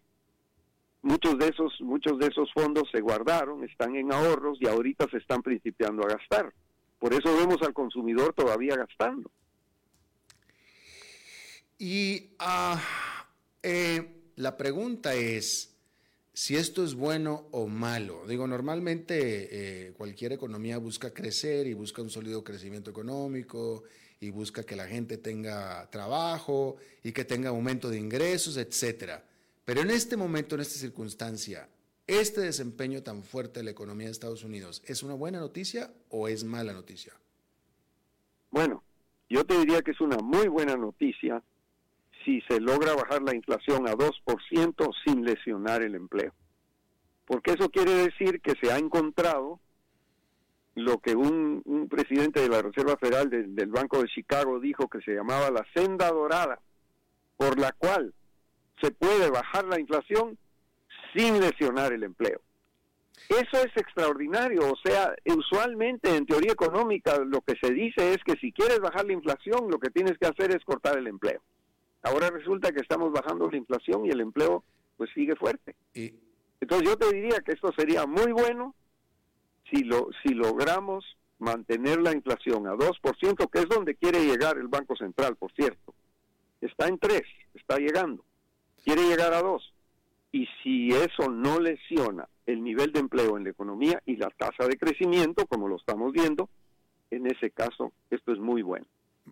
[1.01, 5.17] Muchos de esos, muchos de esos fondos se guardaron, están en ahorros y ahorita se
[5.17, 6.53] están principiando a gastar.
[6.99, 9.31] Por eso vemos al consumidor todavía gastando.
[11.77, 12.77] Y uh,
[13.61, 15.77] eh, la pregunta es,
[16.33, 18.25] si esto es bueno o malo.
[18.27, 23.83] Digo, normalmente eh, cualquier economía busca crecer y busca un sólido crecimiento económico
[24.19, 29.23] y busca que la gente tenga trabajo y que tenga aumento de ingresos, etcétera.
[29.67, 31.67] Pero en este momento, en esta circunstancia,
[32.07, 36.29] este desempeño tan fuerte de la economía de Estados Unidos, ¿es una buena noticia o
[36.29, 37.11] es mala noticia?
[38.49, 38.81] Bueno,
[39.29, 41.43] yo te diría que es una muy buena noticia
[42.23, 46.33] si se logra bajar la inflación a 2% sin lesionar el empleo.
[47.25, 49.59] Porque eso quiere decir que se ha encontrado
[50.75, 55.11] lo que un, presidente de la Reserva Federal del Banco de Chicago dijo que se
[55.11, 56.61] llamaba la senda dorada,
[57.35, 58.13] por la cual
[58.81, 60.37] se puede bajar la inflación
[61.15, 62.41] sin lesionar el empleo.
[63.29, 68.33] Eso es extraordinario, o sea, usualmente en teoría económica lo que se dice es que
[68.39, 71.41] si quieres bajar la inflación, lo que tienes que hacer es cortar el empleo.
[72.03, 74.63] Ahora resulta que estamos bajando la inflación y el empleo
[74.95, 75.75] pues sigue fuerte.
[76.61, 78.75] Entonces yo te diría que esto sería muy bueno
[79.69, 84.67] si, lo, si logramos mantener la inflación a 2%, que es donde quiere llegar el
[84.67, 85.93] Banco Central, por cierto.
[86.61, 87.21] Está en 3,
[87.53, 88.23] está llegando.
[88.87, 89.73] Quiere llegar a 2.
[90.31, 94.65] Y si eso no lesiona el nivel de empleo en la economía y la tasa
[94.65, 96.47] de crecimiento, como lo estamos viendo,
[97.11, 98.85] en ese caso esto es muy bueno.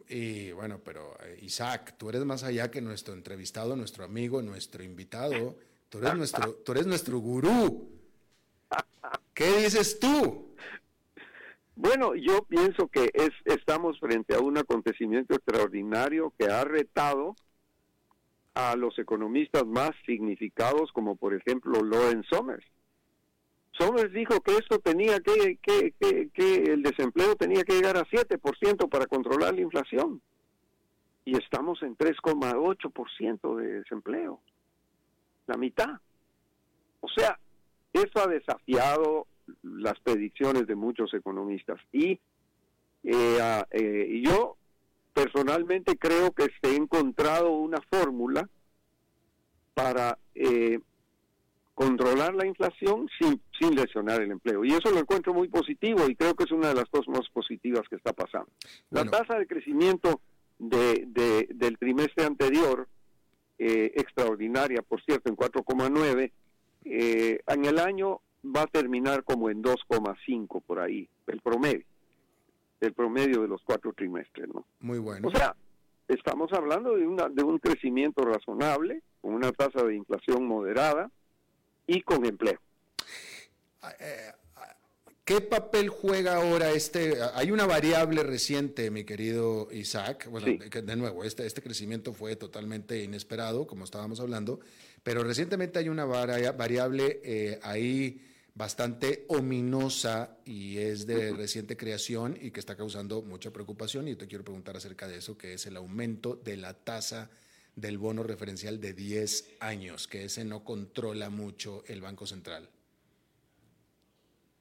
[0.09, 4.83] Y bueno, pero eh, Isaac, tú eres más allá que nuestro entrevistado, nuestro amigo, nuestro
[4.83, 5.55] invitado.
[5.87, 7.87] Tú eres nuestro, tú eres nuestro gurú.
[9.33, 10.53] ¿Qué dices tú?
[11.77, 17.37] Bueno, yo pienso que es, estamos frente a un acontecimiento extraordinario que ha retado
[18.55, 22.65] a los economistas más significados, como por ejemplo Lawrence Summers.
[23.77, 25.93] Somers dijo que esto tenía que, que,
[26.33, 30.21] que, el desempleo tenía que llegar a 7% para controlar la inflación.
[31.25, 34.39] Y estamos en 3,8% de desempleo.
[35.47, 35.99] La mitad.
[37.01, 37.37] O sea,
[37.91, 39.27] eso ha desafiado
[39.63, 41.81] las predicciones de muchos economistas.
[41.91, 42.19] Y
[43.03, 44.55] eh, eh, yo
[45.15, 48.49] personalmente creo que se ha encontrado una fórmula
[49.73, 50.79] para eh,
[51.73, 54.65] controlar la inflación sin, sin lesionar el empleo.
[54.65, 57.29] Y eso lo encuentro muy positivo y creo que es una de las cosas más
[57.29, 58.49] positivas que está pasando.
[58.89, 60.19] La tasa de crecimiento
[60.59, 61.07] de,
[61.53, 62.87] del trimestre anterior,
[63.57, 66.31] eh, extraordinaria, por cierto, en 4,9,
[66.83, 71.85] eh, en el año va a terminar como en 2,5 por ahí, el promedio,
[72.81, 74.65] el promedio de los cuatro trimestres, ¿no?
[74.79, 75.27] Muy bueno.
[75.27, 75.55] O sea,
[76.07, 81.09] estamos hablando de, una, de un crecimiento razonable, con una tasa de inflación moderada
[81.87, 82.59] y con empleo.
[83.81, 84.31] Ah, eh,
[85.25, 87.15] ¿Qué papel juega ahora este?
[87.33, 90.27] Hay una variable reciente, mi querido Isaac.
[90.29, 94.59] Bueno, de, nuevo, este, este crecimiento fue totalmente inesperado, como estábamos hablando,
[95.01, 98.21] pero recientemente hay una variable eh, ahí
[98.55, 104.07] bastante ominosa y es de reciente creación y que está causando mucha preocupación.
[104.07, 107.29] Y te quiero preguntar acerca de eso, que es el aumento de la tasa
[107.75, 112.69] del bono referencial de 10 años, que ese no controla mucho el Banco Central.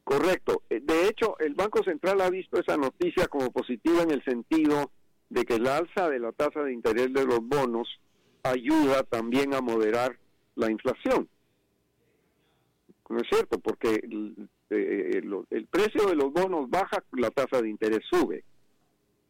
[0.03, 0.63] Correcto.
[0.69, 4.91] Eh, de hecho, el Banco Central ha visto esa noticia como positiva en el sentido
[5.31, 7.89] de que el alza de la tasa de interés de los bonos
[8.43, 10.19] ayuda también a moderar
[10.57, 11.29] la inflación.
[13.15, 14.35] No es cierto, porque el,
[14.71, 18.43] eh, el, precio de los bonos baja, la tasa de interés sube.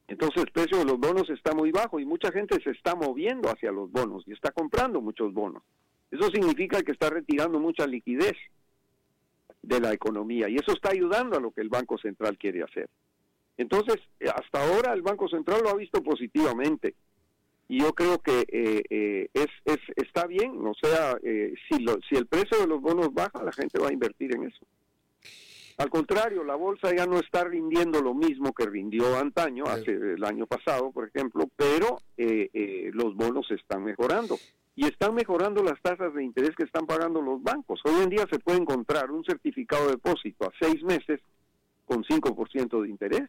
[0.08, 3.50] Entonces el precio de los bonos está muy bajo y mucha gente se está moviendo
[3.50, 5.62] hacia los bonos y está comprando muchos bonos.
[6.10, 8.32] Eso significa que está retirando mucha liquidez
[9.60, 12.88] de la economía y eso está ayudando a lo que el Banco Central quiere hacer.
[13.58, 13.96] Entonces,
[14.34, 16.94] hasta ahora el Banco Central lo ha visto positivamente
[17.68, 21.98] y yo creo que eh, eh, es, es, está bien, o sea, eh, si, lo,
[22.08, 24.66] si el precio de los bonos baja, la gente va a invertir en eso.
[25.76, 30.22] Al contrario, la bolsa ya no está rindiendo lo mismo que rindió antaño, hace el
[30.22, 34.38] año pasado, por ejemplo, pero los bonos están mejorando
[34.76, 37.80] y están mejorando las tasas de interés que están pagando los bancos.
[37.84, 41.20] Hoy en día se puede encontrar un certificado de depósito a seis meses
[41.84, 43.28] con 5% de interés.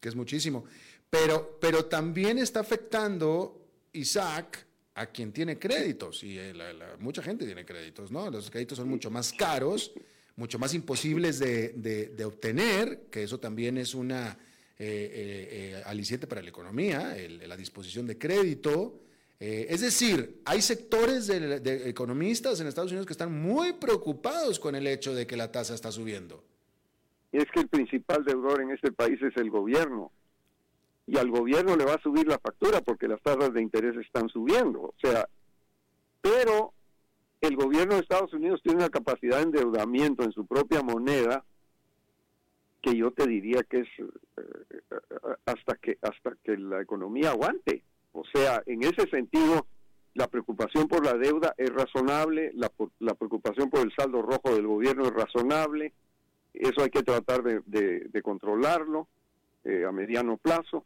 [0.00, 0.64] Que es muchísimo.
[1.10, 3.60] Pero, pero también está afectando,
[3.92, 6.22] Isaac, a quien tiene créditos.
[6.24, 6.52] Y eh,
[6.98, 8.30] mucha gente tiene créditos, ¿no?
[8.30, 9.92] Los créditos son mucho más caros,
[10.36, 14.38] mucho más imposibles de, obtener, que eso también es una
[14.78, 19.00] eh, eh, aliciente para la economía, la disposición de crédito.
[19.38, 24.74] Eh, es decir, hay sectores de, economistas en Estados Unidos que están muy preocupados con
[24.74, 26.42] el hecho de que la tasa está subiendo.
[27.32, 30.10] Y es que el principal deudor en este país es el gobierno.
[31.06, 34.28] Y al gobierno le va a subir la factura porque las tasas de interés están
[34.28, 34.82] subiendo.
[34.82, 35.28] O sea,
[36.20, 36.72] pero
[37.40, 41.44] el gobierno de Estados Unidos tiene una capacidad de endeudamiento en su propia moneda
[42.82, 44.80] que yo te diría que es eh,
[45.44, 47.82] hasta que hasta que la economía aguante.
[48.12, 49.66] O sea, en ese sentido,
[50.14, 54.66] la preocupación por la deuda es razonable, la, la preocupación por el saldo rojo del
[54.66, 55.92] gobierno es razonable,
[56.54, 59.08] eso hay que tratar de, controlarlo
[59.64, 60.84] eh, a mediano plazo,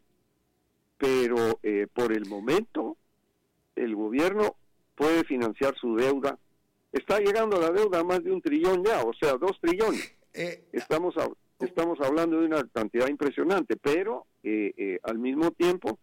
[1.01, 2.95] pero eh, por el momento
[3.75, 4.55] el gobierno
[4.95, 6.37] puede financiar su deuda.
[6.93, 10.13] Está llegando la deuda a más de un trillón ya, o sea, dos trillones.
[10.33, 11.15] Eh, estamos,
[11.59, 14.27] estamos hablando de una cantidad impresionante, pero
[15.03, 15.99] al mismo tiempo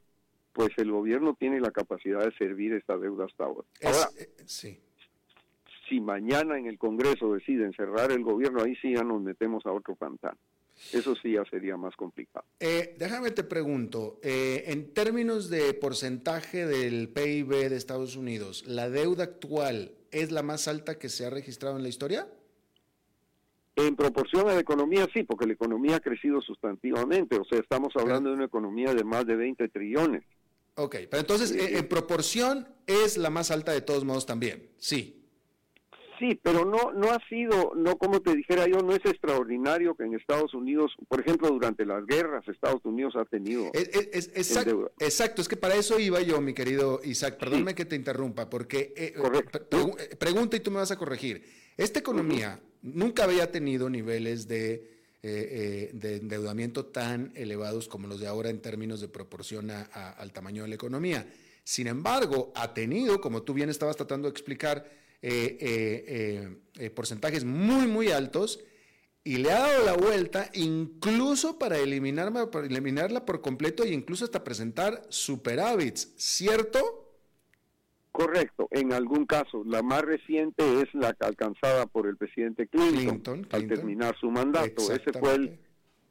[0.59, 3.65] pues el gobierno tiene la capacidad de servir esta deuda hasta ahora.
[3.85, 4.77] Ahora, eh, sí.
[5.89, 9.73] si mañana en el Congreso deciden cerrar el gobierno, ahí sí ya nos metemos a
[9.73, 10.37] otro pantano.
[10.93, 12.45] Eso sí ya sería más complicado.
[12.61, 18.89] Eh, déjame te pregunto, eh, en términos de porcentaje del PIB de Estados Unidos, ¿la
[18.89, 22.29] deuda actual es la más alta que se ha registrado en la historia?
[23.77, 27.37] En proporción a la economía, sí, porque la economía ha crecido sustantivamente.
[27.37, 30.25] O sea, estamos hablando de una economía de más de 20 trillones.
[30.75, 35.18] Ok, pero entonces eh, en proporción es la más alta de todos modos también, sí.
[36.19, 40.05] Sí, pero no no ha sido, no como te dijera yo, no es extraordinario que
[40.05, 43.71] en Estados Unidos, por ejemplo, durante las guerras, Estados Unidos ha tenido.
[43.73, 47.37] Es, exacto, exacto, es que para eso iba yo, mi querido Isaac.
[47.39, 51.45] Perdóname que te interrumpa, porque eh, eh, pregunta y tú me vas a corregir.
[51.77, 58.21] Esta economía nunca había tenido niveles de eh, eh, de endeudamiento tan elevados como los
[58.21, 61.27] de ahora en términos de proporción al tamaño de la economía.
[61.65, 64.89] Sin embargo, ha tenido, como tú bien estabas tratando de explicar,
[65.23, 68.61] eh, porcentajes muy, muy altos
[69.25, 74.45] y le ha dado la vuelta incluso para, para eliminarla por completo e incluso hasta
[74.45, 77.05] presentar superávits, ¿cierto?
[78.13, 79.63] Correcto, en algún caso.
[79.65, 84.91] La más reciente es la alcanzada por el presidente Clinton, al terminar su mandato.
[84.93, 85.59] Ese fue el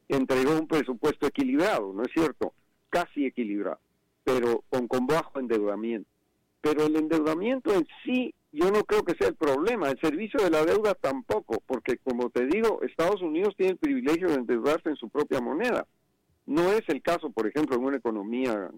[0.08, 2.54] entregó un presupuesto equilibrado, ¿no es cierto?
[2.88, 3.80] casi equilibrado,
[4.24, 6.08] pero con, con bajo endeudamiento.
[6.60, 10.50] Pero el endeudamiento en sí yo no creo que sea el problema, el servicio de
[10.50, 14.96] la deuda tampoco, porque como te digo, Estados Unidos tiene el privilegio de endeudarse en
[14.96, 15.86] su propia moneda.
[16.46, 18.70] No es el caso, por ejemplo, en una economía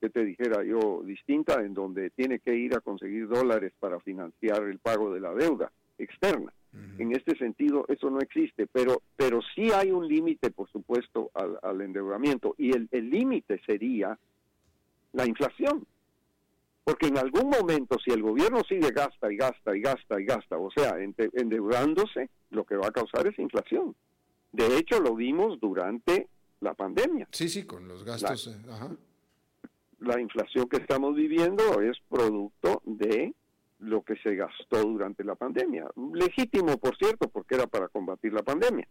[0.00, 4.62] que te dijera yo distinta, en donde tiene que ir a conseguir dólares para financiar
[4.64, 6.52] el pago de la deuda externa.
[6.98, 11.30] En este sentido, eso no existe, pero, pero sí hay un límite, por supuesto,
[11.62, 12.56] al, endeudamiento.
[12.58, 14.18] Y el límite sería
[15.12, 15.86] la inflación.
[16.84, 20.58] Porque en algún momento, si el gobierno sigue gasta y gasta y gasta y gasta,
[20.58, 23.96] o sea, endeudándose, lo que va a causar es inflación.
[24.52, 26.28] De hecho, lo vimos durante
[26.60, 27.26] la pandemia.
[27.32, 28.54] Sí, sí, con los gastos.
[28.66, 28.96] La, eh,
[30.00, 33.34] la inflación que estamos viviendo es producto de
[33.78, 35.86] lo que se gastó durante la pandemia.
[36.12, 38.86] Legítimo, por cierto, porque era para combatir la pandemia.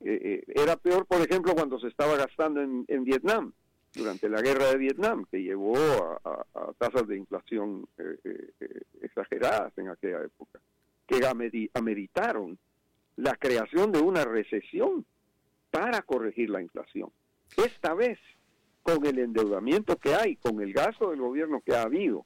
[0.00, 3.52] Eh, eh, era peor, por ejemplo, cuando se estaba gastando en, en Vietnam
[3.94, 9.76] durante la guerra de Vietnam, que llevó a, tasas de inflación eh, eh, eh, exageradas
[9.76, 10.60] en aquella época,
[11.06, 11.20] que
[11.74, 12.58] ameritaron
[13.16, 15.04] la creación de una recesión
[15.70, 17.10] para corregir la inflación.
[17.56, 18.18] Esta vez,
[18.82, 22.24] con el endeudamiento que hay, con el gasto del gobierno que ha habido,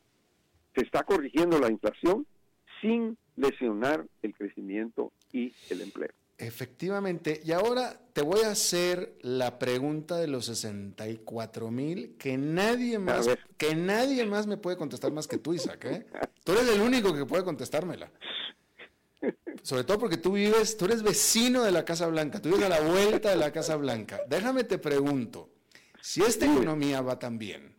[0.74, 2.26] se está corrigiendo la inflación
[2.80, 6.12] sin lesionar el crecimiento y el empleo.
[6.36, 12.98] Efectivamente, y ahora te voy a hacer la pregunta de los 64 mil que nadie
[12.98, 15.84] más que nadie más me puede contestar más que tú, Isaac.
[15.84, 16.06] ¿eh?
[16.42, 18.10] Tú eres el único que puede contestármela.
[19.62, 22.68] Sobre todo porque tú vives, tú eres vecino de la Casa Blanca, tú vives a
[22.68, 24.20] la vuelta de la Casa Blanca.
[24.28, 25.50] Déjame te pregunto,
[26.02, 27.73] si esta economía va tan bien,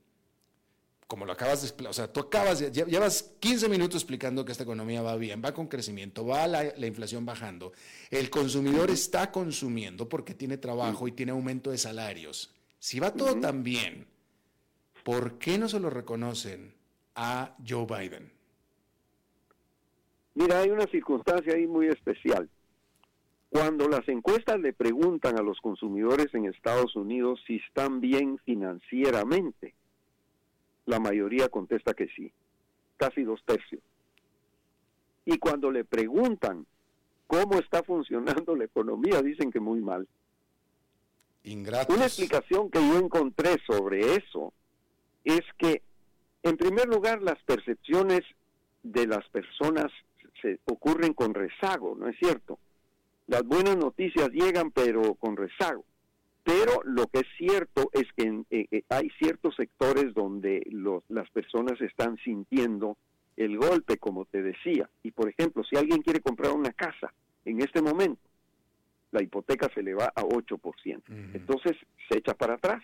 [1.07, 4.63] como lo acabas de explicar, o sea, tú acabas, llevas 15 minutos explicando que esta
[4.63, 7.73] economía va bien, va con crecimiento, va la, la inflación bajando,
[8.09, 12.55] el consumidor está consumiendo porque tiene trabajo y tiene aumento de salarios.
[12.79, 14.07] Si va todo tan bien,
[15.03, 16.73] ¿por qué no se lo reconocen
[17.15, 18.31] a Joe Biden?
[20.35, 22.49] Mira, hay una circunstancia ahí muy especial.
[23.49, 29.75] Cuando las encuestas le preguntan a los consumidores en Estados Unidos si están bien financieramente,
[30.85, 32.31] la mayoría contesta que sí,
[32.97, 33.81] casi dos tercios.
[35.25, 36.65] Y cuando le preguntan
[37.27, 40.07] cómo está funcionando la economía, dicen que muy mal.
[41.89, 44.53] Una explicación que yo encontré sobre eso
[45.23, 45.81] es que,
[46.43, 48.21] en primer lugar, las percepciones
[48.83, 49.91] de las personas
[50.41, 52.59] se ocurren con rezago, ¿no es cierto?
[53.27, 55.83] Las buenas noticias llegan, pero con rezago.
[56.45, 60.61] Pero lo que es cierto es que eh, eh, hay ciertos sectores donde
[61.09, 62.97] las personas están sintiendo
[63.35, 64.87] el golpe, como te decía.
[65.01, 67.11] Y por ejemplo, si alguien quiere comprar una casa
[67.45, 68.21] en este momento,
[69.09, 71.01] la hipoteca se le va a 8%.
[71.33, 71.77] Entonces
[72.07, 72.83] se echa para atrás,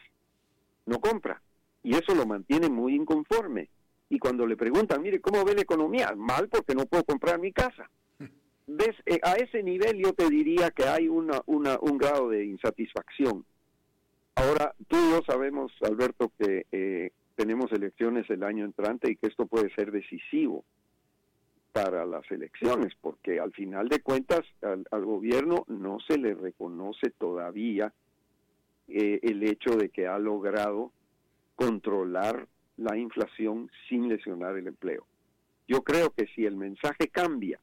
[0.87, 1.39] no compra.
[1.83, 3.69] Y eso lo mantiene muy inconforme.
[4.09, 6.15] Y cuando le preguntan, mire, ¿cómo ve la economía?
[6.17, 7.91] Mal porque no puedo comprar mi casa.
[8.65, 8.95] ¿Ves?
[9.05, 13.45] Eh, a ese nivel yo te diría que hay una, un grado de insatisfacción.
[14.35, 19.27] Ahora, tú y yo sabemos, Alberto, que eh, tenemos elecciones el año entrante y que
[19.27, 20.63] esto puede ser decisivo
[21.71, 27.93] para las elecciones, porque al final de cuentas al, gobierno no se le reconoce todavía
[28.87, 30.91] eh, el hecho de que ha logrado
[31.55, 35.05] controlar la inflación sin lesionar el empleo.
[35.67, 37.59] Yo creo que si el mensaje cambia,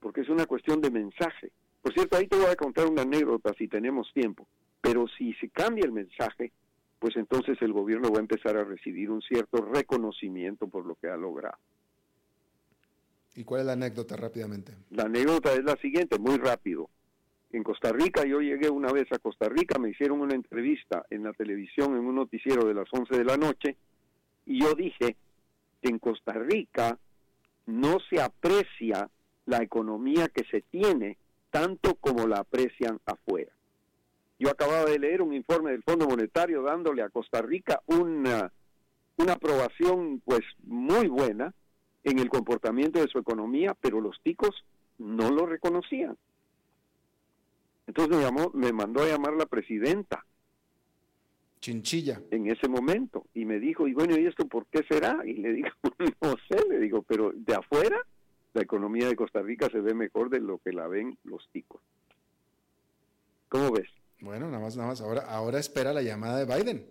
[0.00, 1.50] porque es una cuestión de mensaje.
[1.82, 4.46] Por cierto, ahí te voy a contar una anécdota si tenemos tiempo.
[4.80, 6.52] Pero si se cambia el mensaje,
[6.98, 11.08] pues entonces el gobierno va a empezar a recibir un cierto reconocimiento por lo que
[11.08, 11.58] ha logrado.
[13.36, 14.72] ¿Y cuál es la anécdota rápidamente?
[14.90, 16.90] La anécdota es la siguiente, muy rápido.
[17.50, 21.22] En Costa Rica, yo llegué una vez a Costa Rica, me hicieron una entrevista en
[21.22, 23.76] la televisión, en un noticiero de las 11 de la noche,
[24.44, 25.16] y yo dije
[25.80, 26.98] que en Costa Rica
[27.66, 29.08] no se aprecia
[29.46, 31.16] la economía que se tiene
[31.50, 33.52] tanto como la aprecian afuera.
[34.38, 38.52] Yo acababa de leer un informe del Fondo Monetario dándole a Costa Rica una,
[39.16, 41.52] una aprobación pues muy buena
[42.04, 44.64] en el comportamiento de su economía, pero los ticos
[44.98, 46.16] no lo reconocían.
[47.86, 50.24] Entonces me, llamó, me mandó a llamar la presidenta.
[51.60, 52.20] Chinchilla.
[52.30, 53.24] En ese momento.
[53.34, 55.22] Y me dijo, y bueno, ¿y esto por qué será?
[55.24, 55.68] Y le digo,
[56.22, 57.98] no sé, le digo, pero de afuera
[58.54, 61.80] la economía de Costa Rica se ve mejor de lo que la ven los ticos.
[63.48, 63.88] ¿Cómo ves?
[64.20, 65.00] Bueno, nada más, nada más.
[65.00, 66.86] Ahora, ahora espera la llamada de Biden.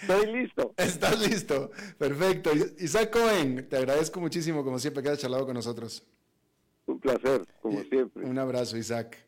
[0.00, 0.74] Estoy listo.
[0.76, 1.70] Estás listo.
[1.98, 2.50] Perfecto.
[2.78, 6.02] Isaac Cohen, te agradezco muchísimo, como siempre, que hayas charlado con nosotros.
[6.86, 8.24] Un placer, como siempre.
[8.24, 9.18] Un abrazo, Isaac.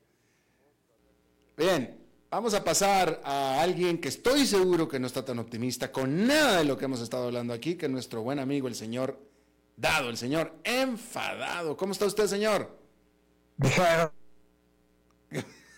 [1.56, 1.98] Bien,
[2.30, 6.58] vamos a pasar a alguien que estoy seguro que no está tan optimista con nada
[6.58, 9.18] de lo que hemos estado hablando aquí, que nuestro buen amigo, el señor
[9.76, 11.76] Dado, el señor enfadado.
[11.76, 12.83] ¿Cómo está usted, señor?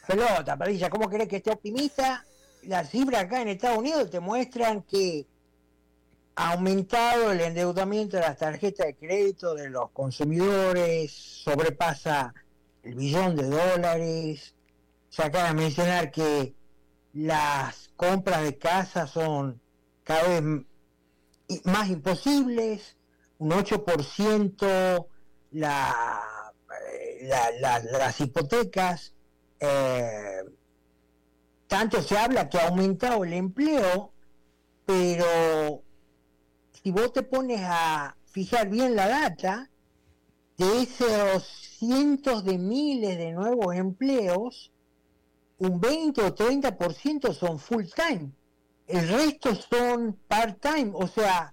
[0.06, 2.24] Pelota, Padilla, ¿cómo crees que esté optimista?
[2.62, 5.26] Las cifras acá en Estados Unidos te muestran que
[6.36, 12.34] ha aumentado el endeudamiento de las tarjetas de crédito de los consumidores, sobrepasa
[12.82, 14.54] el billón de dólares.
[15.08, 16.54] Se acaba de mencionar que
[17.14, 19.60] las compras de casa son
[20.04, 20.42] cada vez
[21.64, 22.96] más imposibles,
[23.38, 25.06] un 8%
[25.52, 26.36] la,
[27.26, 29.12] la, las hipotecas.
[29.60, 30.42] Eh,
[31.66, 34.12] tanto se habla que ha aumentado el empleo,
[34.84, 35.82] pero
[36.82, 39.70] si vos te pones a fijar bien la data,
[40.56, 41.44] de esos
[41.78, 44.72] cientos de miles de nuevos empleos,
[45.58, 48.30] un 20 o 30% son full time.
[48.86, 50.92] El resto son part time.
[50.94, 51.52] O sea,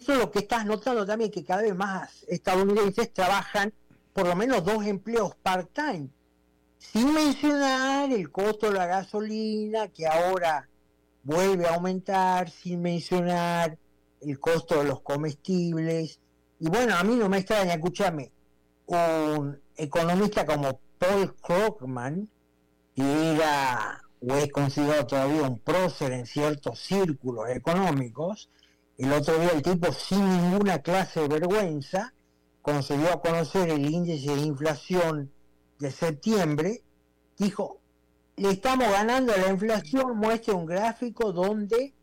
[0.00, 3.72] eso es lo que estás notando también, que cada vez más estadounidenses trabajan
[4.12, 6.08] por lo menos dos empleos part time.
[6.78, 10.68] Sin mencionar el costo de la gasolina, que ahora
[11.24, 13.76] vuelve a aumentar sin mencionar
[14.20, 16.20] el costo de los comestibles.
[16.60, 18.30] Y bueno, a mí no me extraña, escúchame,
[18.86, 22.28] un economista como Paul Krugman,
[22.94, 28.50] que era o es considerado todavía un prócer en ciertos círculos económicos,
[28.98, 32.12] el otro día el tipo sin ninguna clase de vergüenza
[32.62, 35.32] consiguió a conocer el índice de inflación
[35.78, 36.82] de septiembre,
[37.38, 37.80] dijo,
[38.36, 41.94] le estamos ganando a la inflación, muestra un gráfico donde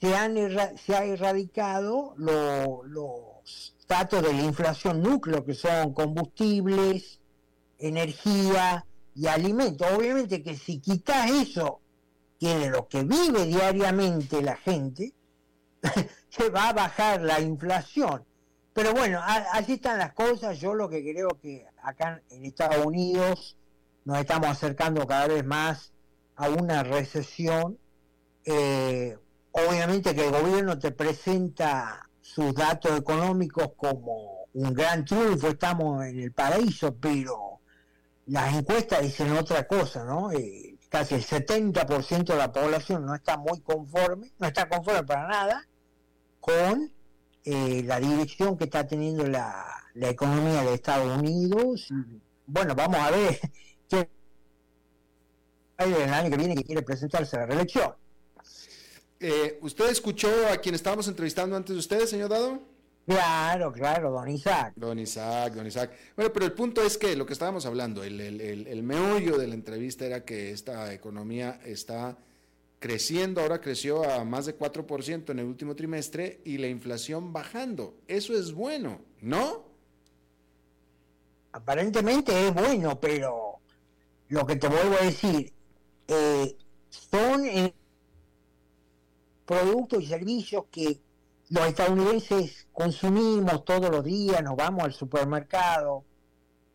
[0.00, 0.34] se, han
[0.78, 7.20] se ha erradicado los datos de la inflación núcleo, que son combustibles,
[7.78, 9.86] energía y alimentos.
[9.94, 11.80] Obviamente que si quitas eso,
[12.40, 15.12] que es lo que vive diariamente la gente,
[16.28, 18.24] se va a bajar la inflación.
[18.72, 20.58] Pero bueno, así están las cosas.
[20.58, 23.56] Yo lo que creo que acá en Estados Unidos
[24.04, 25.92] nos estamos acercando cada vez más
[26.36, 27.78] a una recesión.
[28.44, 29.16] Eh,
[29.52, 36.20] obviamente que el gobierno te presenta sus datos económicos como un gran triunfo, estamos en
[36.20, 37.60] el paraíso, pero
[38.26, 40.32] las encuestas dicen otra cosa, ¿no?
[40.32, 45.28] Eh, casi el 70% de la población no está muy conforme, no está conforme para
[45.28, 45.68] nada
[46.44, 46.92] con
[47.44, 49.64] eh, la dirección que está teniendo la,
[49.94, 51.88] la economía de Estados Unidos.
[52.46, 53.40] Bueno, vamos a ver
[55.78, 57.94] hay el año que viene que quiere presentarse a la reelección.
[59.20, 62.60] Eh, ¿Usted escuchó a quien estábamos entrevistando antes de ustedes, señor Dado?
[63.06, 64.74] Claro, claro, don Isaac.
[64.76, 65.92] Don Isaac, don Isaac.
[66.14, 69.46] Bueno, pero el punto es que lo que estábamos hablando, el, el, el, meollo de
[69.46, 72.18] la entrevista era que esta economía está
[72.84, 77.94] creciendo, ahora creció a más de 4% en el último trimestre y la inflación bajando.
[78.08, 79.64] Eso es bueno, ¿no?
[81.52, 83.60] Aparentemente es bueno, pero
[84.28, 85.50] lo que te vuelvo a decir,
[86.08, 86.58] eh,
[86.90, 87.72] son eh,
[89.46, 91.00] productos y servicios que
[91.48, 96.04] los estadounidenses consumimos todos los días, nos vamos al supermercado,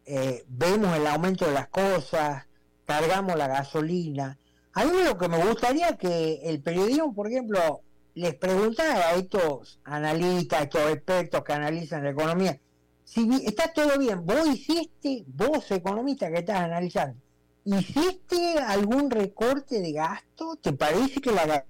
[0.07, 2.47] eh, vemos el aumento de las cosas,
[2.87, 4.38] cargamos la gasolina.
[4.73, 7.81] A mí lo que me gustaría que el periodismo, por ejemplo,
[8.13, 12.59] les preguntara a estos analistas, a estos expertos que analizan la economía,
[13.03, 17.17] si está todo bien, vos hiciste, vos economista que estás analizando,
[17.65, 20.55] ¿Hiciste algún recorte de gasto?
[20.55, 21.65] ¿Te parece que la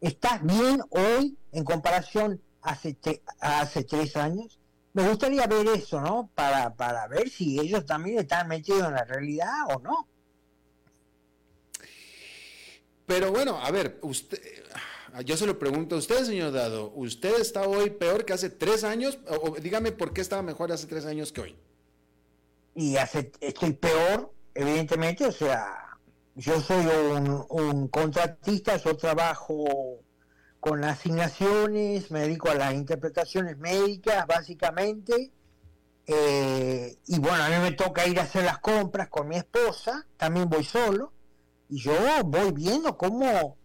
[0.00, 2.98] estás bien hoy en comparación hace,
[3.40, 4.58] hace tres años?
[4.92, 6.28] Me gustaría ver eso, ¿no?
[6.34, 10.08] Para, para ver si ellos también están metidos en la realidad o no.
[13.08, 14.40] Pero bueno, a ver, usted,
[15.24, 18.84] yo se lo pregunto a usted, señor Dado, ¿usted está hoy peor que hace tres
[18.84, 19.18] años?
[19.26, 21.56] o dígame por qué estaba mejor hace tres años que hoy
[22.78, 25.98] y hace, estoy peor, evidentemente, o sea,
[26.36, 29.98] yo soy un, contratista, yo trabajo
[30.60, 35.32] con asignaciones, me dedico a las interpretaciones médicas, básicamente,
[36.06, 40.06] eh, y bueno, a mí me toca ir a hacer las compras con mi esposa,
[40.16, 41.12] también voy solo,
[41.68, 41.92] y yo
[42.24, 43.56] voy viendo cómo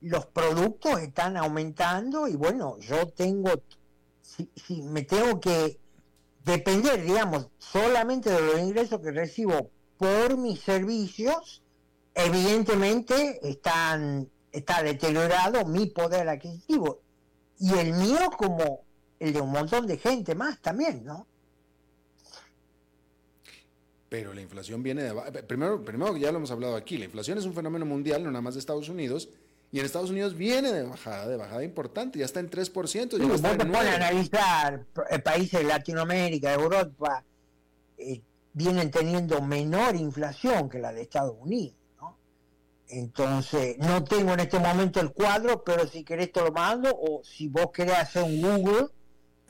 [0.00, 3.50] los productos están aumentando, y bueno, yo tengo,
[4.22, 5.78] si, si me tengo que
[6.44, 11.62] depender, digamos, solamente de los ingresos que recibo por mis servicios,
[12.14, 17.00] evidentemente están, está deteriorado mi poder adquisitivo.
[17.58, 18.80] Y el mío como
[19.18, 21.26] el de un montón de gente más también, ¿no?
[24.08, 25.42] Pero la inflación viene de...
[25.42, 28.42] Primero, primero, ya lo hemos hablado aquí, la inflación es un fenómeno mundial, no nada
[28.42, 29.28] más de Estados Unidos,
[29.70, 33.18] y en Estados Unidos viene de bajada, de bajada importante, ya está en 3%.
[33.18, 37.22] Ya está en a analizar eh, países de Latinoamérica, de Europa,
[37.98, 38.22] eh,
[38.54, 41.76] vienen teniendo menor inflación que la de Estados Unidos.
[42.00, 42.16] ¿no?
[42.88, 47.22] Entonces, no tengo en este momento el cuadro, pero si querés te lo mando, o
[47.22, 48.88] si vos querés hacer un Google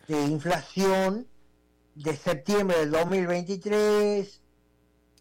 [0.08, 1.28] de inflación
[1.94, 4.40] de septiembre del 2023,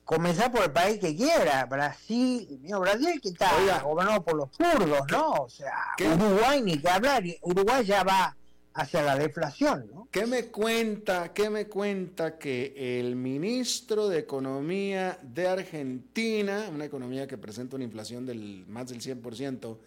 [0.07, 3.51] comenzar por el país que quiera, Brasil, Brasil que está
[3.83, 5.31] gobernado por los kurdos, ¿no?
[5.33, 8.35] O sea, Uruguay ni que hablar, Uruguay ya va
[8.73, 10.07] hacia la deflación, ¿no?
[10.09, 17.27] ¿Qué me cuenta, qué me cuenta que el ministro de Economía de Argentina, una economía
[17.27, 19.77] que presenta una inflación del más del 100%,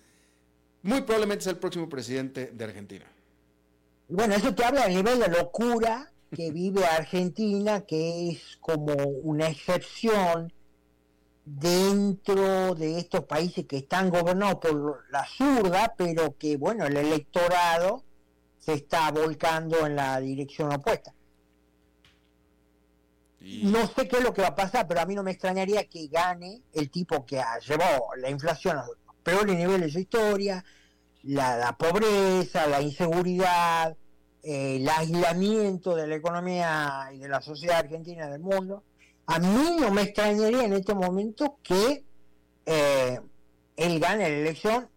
[0.83, 3.07] muy probablemente es el próximo presidente de Argentina?
[4.07, 9.49] Bueno, eso te habla a nivel de locura que vive Argentina, que es como una
[9.49, 10.53] excepción
[11.45, 18.05] dentro de estos países que están gobernados por la zurda, pero que, bueno, el electorado
[18.59, 21.15] se está volcando en la dirección opuesta.
[23.41, 25.89] No sé qué es lo que va a pasar, pero a mí no me extrañaría
[25.89, 29.99] que gane el tipo que ha llevado la inflación a los peores niveles de su
[29.99, 30.65] historia,
[31.23, 33.97] la pobreza, la inseguridad,
[34.43, 38.83] el aislamiento de la economía y de la sociedad argentina del mundo,
[39.27, 42.05] a mí no me extrañaría en este momento que
[42.67, 43.21] eh,
[43.77, 44.89] él gane la elección.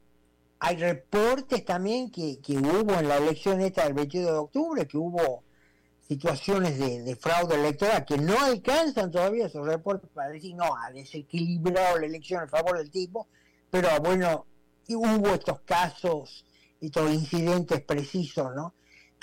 [0.60, 5.44] Hay reportes también que, hubo en la elección esta del 22 de octubre, que hubo
[6.08, 12.00] situaciones de, fraude electoral que no alcanzan todavía esos reportes para decir, no, ha desequilibrado
[12.00, 13.28] la elección a favor del tipo,
[13.70, 14.46] pero bueno,
[14.90, 16.46] hubo estos casos,
[16.80, 18.74] estos incidentes precisos, ¿no?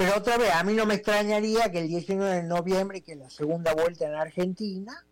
[0.00, 3.28] Pero otra vez, a mí no me extrañaría que el 19 de noviembre, que la
[3.28, 5.04] segunda vuelta en Argentina,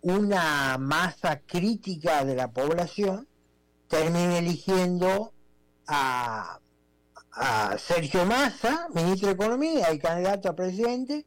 [0.00, 3.28] una masa crítica de la población
[3.86, 5.34] termine eligiendo
[5.86, 6.58] a,
[7.76, 11.26] Sergio Massa, ministro de Economía y candidato a presidente.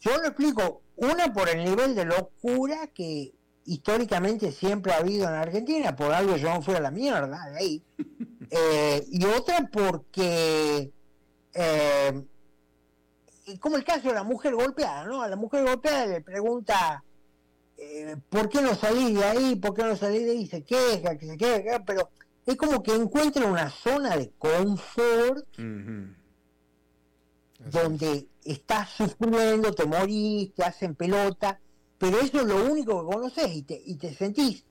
[0.00, 3.32] Yo lo explico, una por el nivel de locura que
[3.66, 7.56] históricamente siempre ha habido en Argentina, por algo yo no fui a la mierda de
[7.56, 7.82] ahí,
[8.50, 10.90] eh, y otra porque
[11.54, 12.24] eh,
[13.60, 15.22] como el caso de la mujer golpeada, ¿no?
[15.22, 17.02] A la mujer golpeada le pregunta,
[17.76, 19.56] eh, ¿por qué no salí de ahí?
[19.56, 20.46] ¿Por qué no salí de ahí?
[20.46, 22.10] Se queja, que se queja, pero
[22.46, 25.46] es como que encuentra una zona de confort
[27.58, 31.60] donde estás sufriendo, te morís, te hacen pelota,
[31.98, 34.64] pero eso es lo único que conoces y te, y te sentís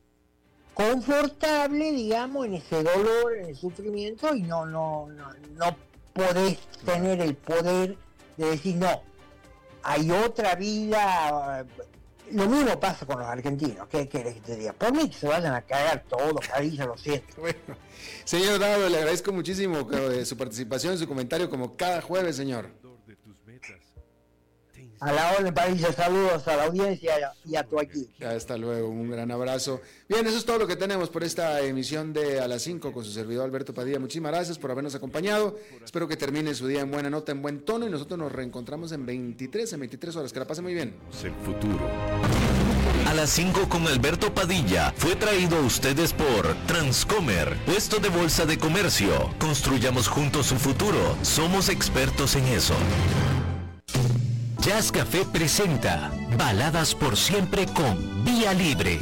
[0.74, 5.76] confortable, digamos, en ese dolor, en el sufrimiento y no, no, no, no
[6.14, 7.98] podés tener el poder
[8.46, 9.02] de decir, no,
[9.84, 11.66] hay otra vida.
[12.32, 13.88] Lo mismo pasa con los argentinos.
[13.90, 14.74] ¿Qué querés que te diga?
[14.74, 17.28] Por mí que se vayan a cagar todos, cariño, lo siento.
[17.42, 17.60] Bueno,
[18.24, 22.70] señor Dado, le agradezco muchísimo eh, su participación, su comentario, como cada jueves, señor.
[25.02, 28.08] A la orden, Padilla, saludos a la audiencia y a tu aquí.
[28.24, 29.82] Hasta luego, un gran abrazo.
[30.08, 33.04] Bien, eso es todo lo que tenemos por esta emisión de A las 5 con
[33.04, 33.98] su servidor Alberto Padilla.
[33.98, 35.58] Muchísimas gracias por habernos acompañado.
[35.84, 38.92] Espero que termine su día en buena nota, en buen tono y nosotros nos reencontramos
[38.92, 40.34] en 23, en 23 horas.
[40.34, 40.94] Que la pase muy bien.
[41.24, 41.90] El futuro.
[43.08, 48.46] A las 5 con Alberto Padilla fue traído a ustedes por Transcomer, puesto de bolsa
[48.46, 49.34] de comercio.
[49.40, 51.18] Construyamos juntos su futuro.
[51.24, 52.76] Somos expertos en eso.
[54.62, 59.00] Jazz Café presenta Baladas por siempre con Vía Libre.